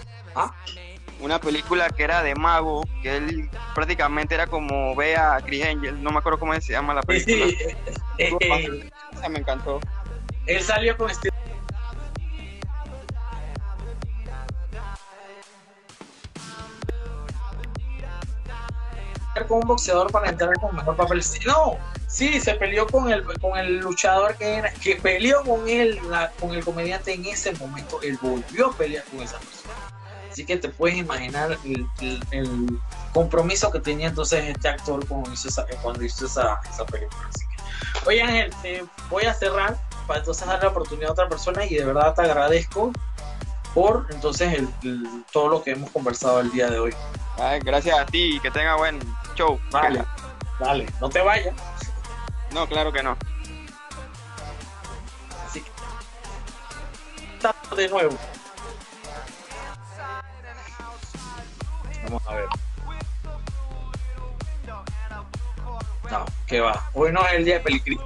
[1.24, 6.00] Una película que era de mago, que él prácticamente era como ve a Chris Angel,
[6.02, 7.46] no me acuerdo cómo se llama la Sí, película.
[7.46, 7.76] sí, eh,
[8.18, 9.80] eh, eh, Esa me encantó.
[10.46, 11.30] él salió con Steve
[19.48, 21.22] con un boxeador para entrar con mejor papel.
[21.22, 25.68] Sí, No, sí, se peleó con el, con el luchador que era, que peleó con
[25.68, 28.00] él, la- con el comediante en ese momento.
[28.02, 29.83] Él volvió a pelear con esa persona.
[30.34, 32.80] Así que te puedes imaginar el, el- el
[33.12, 37.28] compromiso que tenía entonces este actor cuando hizo esa, cuando hizo esa, esa película.
[37.32, 37.62] Así que,
[38.08, 39.78] oye Ángel, te voy a cerrar
[40.08, 42.90] para entonces darle la oportunidad a otra persona y de verdad te agradezco
[43.74, 46.92] por entonces el- el- todo lo que hemos conversado el día de hoy.
[47.38, 48.98] Ay, gracias a ti, que tenga buen
[49.36, 49.60] show.
[49.70, 50.04] Vale,
[50.58, 51.54] dale, no te vayas.
[52.52, 53.16] No, claro que no.
[55.46, 55.62] Así
[57.70, 58.18] que de nuevo.
[62.26, 62.46] A ver.
[66.10, 66.88] No, que va.
[66.94, 67.96] Hoy no es el día de película.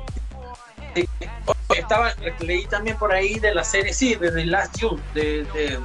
[1.77, 5.47] Estaba, leí también por ahí de la serie, sí, de The Last June, de,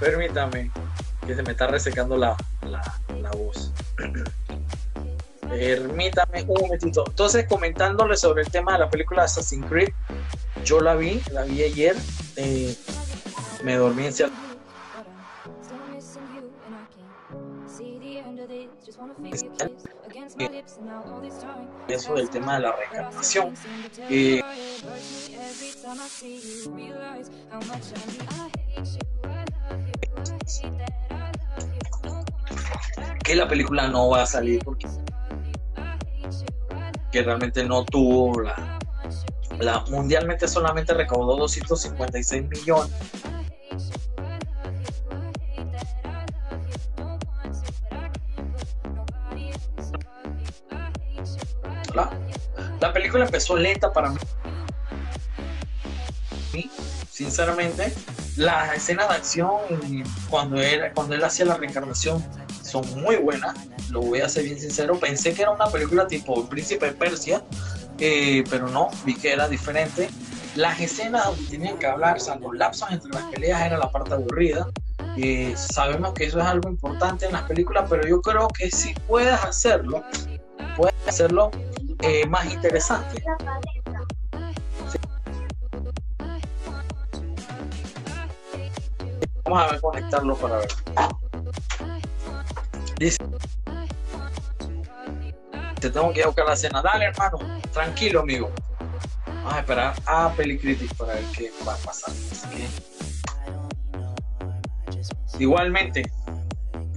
[0.00, 0.70] Permítame,
[1.26, 2.82] que se me está resecando la, la,
[3.20, 3.72] la voz.
[5.48, 7.04] Permítame un momentito.
[7.06, 9.88] Entonces, comentándole sobre el tema de la película Assassin's Creed,
[10.64, 11.96] yo la vi, la vi ayer.
[12.36, 12.76] eh,
[13.66, 14.12] me dormí en
[21.88, 23.54] eso del tema de la reencarnación.
[24.08, 24.40] Eh,
[33.24, 34.86] que la película no va a salir porque
[37.10, 38.78] que realmente no tuvo la,
[39.58, 42.92] la mundialmente solamente recaudó 256 millones
[51.94, 52.10] la,
[52.80, 54.20] la película empezó lenta para mí
[57.10, 57.92] sinceramente
[58.36, 59.50] las escenas de acción
[60.28, 62.24] cuando él, cuando él hacía la reencarnación
[62.62, 63.56] son muy buenas
[63.90, 66.92] lo voy a ser bien sincero pensé que era una película tipo El Príncipe de
[66.92, 67.42] Persia
[67.98, 70.08] eh, pero no, vi que era diferente.
[70.56, 74.14] Las escenas donde tenían que hablar, o los lapsos entre las peleas era la parte
[74.14, 74.66] aburrida.
[75.18, 78.94] Eh, sabemos que eso es algo importante en las películas, pero yo creo que si
[79.06, 80.02] puedes hacerlo,
[80.76, 81.50] puedes hacerlo
[82.00, 83.22] eh, más interesante.
[89.44, 90.68] Vamos a ver conectarlo para ver.
[92.98, 93.18] Dice
[95.80, 96.82] te tengo que ir buscar la cena.
[96.82, 97.38] Dale, hermano,
[97.72, 98.50] tranquilo, amigo.
[99.46, 102.12] Vamos a esperar a Pelicritic para ver qué va a pasar.
[105.38, 106.02] Igualmente,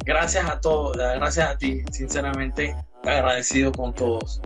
[0.03, 4.41] gracias a todos, gracias a ti, sinceramente, agradecido con todos.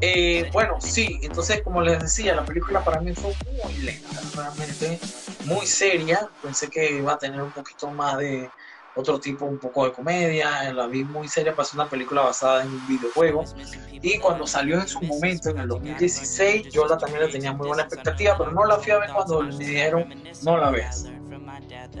[0.00, 3.34] Eh, bueno, sí, entonces como les decía, la película para mí fue
[3.64, 5.00] muy lenta, realmente
[5.46, 6.28] muy seria.
[6.40, 8.48] Pensé que iba a tener un poquito más de,
[8.94, 12.68] otro tipo un poco de comedia, la vi muy seria, pasó una película basada en
[12.68, 13.44] un videojuego
[13.90, 17.68] y cuando salió en su momento, en el 2016, yo la, también la tenía muy
[17.68, 20.12] buena expectativa, pero no la fui a ver cuando me dijeron
[20.42, 21.06] no la veas.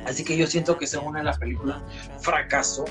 [0.06, 1.78] Así que yo siento que esa es una de las películas
[2.20, 2.84] fracaso.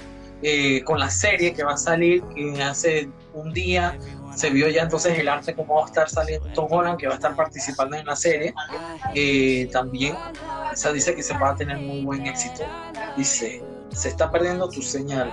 [0.43, 3.95] Eh, con la serie que va a salir, que hace un día
[4.35, 7.13] se vio ya entonces el arte cómo va a estar saliendo Tom Holland, que va
[7.13, 8.53] a estar participando en la serie.
[9.13, 12.63] Eh, también, o sea, dice que se va a tener muy buen éxito.
[13.15, 13.61] Dice,
[13.91, 15.31] se está perdiendo tu señal.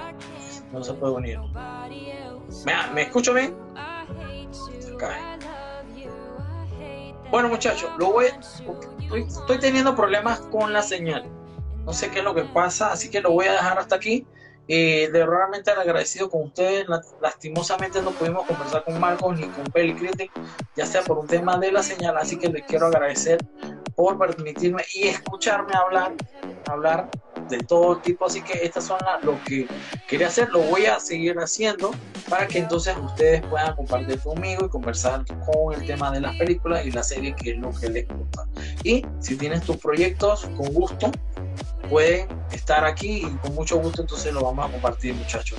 [0.72, 1.40] No se puede unir.
[2.64, 3.54] ¿Me, ¿me escucho bien?
[7.30, 11.24] Bueno, muchachos, lo voy, estoy, estoy teniendo problemas con la señal.
[11.84, 14.26] No sé qué es lo que pasa, así que lo voy a dejar hasta aquí.
[14.70, 16.86] Eh, de realmente agradecido con ustedes.
[17.22, 20.30] Lastimosamente no pudimos conversar con Marcos ni con Pelicritic,
[20.76, 22.18] ya sea por un tema de la señal.
[22.18, 23.38] Así que les quiero agradecer
[23.96, 26.14] por permitirme y escucharme hablar,
[26.66, 27.10] hablar
[27.48, 28.26] de todo tipo.
[28.26, 29.66] Así que estas son las, lo que
[30.06, 30.50] quería hacer.
[30.50, 31.92] Lo voy a seguir haciendo
[32.28, 36.86] para que entonces ustedes puedan compartir conmigo y conversar con el tema de las películas
[36.86, 38.44] y la serie, que es lo que les gusta.
[38.84, 41.10] Y si tienes tus proyectos, con gusto
[41.88, 45.58] pueden estar aquí y con mucho gusto entonces lo vamos a compartir muchachos.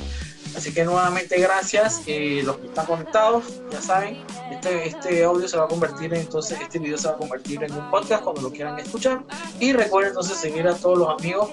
[0.56, 5.66] Así que nuevamente gracias los que están conectados, ya saben, este, este audio se va
[5.66, 8.52] a convertir en, entonces, este video se va a convertir en un podcast cuando lo
[8.52, 9.22] quieran escuchar.
[9.60, 11.50] Y recuerden entonces seguir a todos los amigos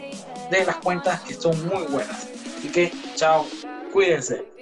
[0.51, 2.28] de las cuentas que son muy buenas.
[2.59, 3.47] Así que chao,
[3.92, 4.55] cuídense.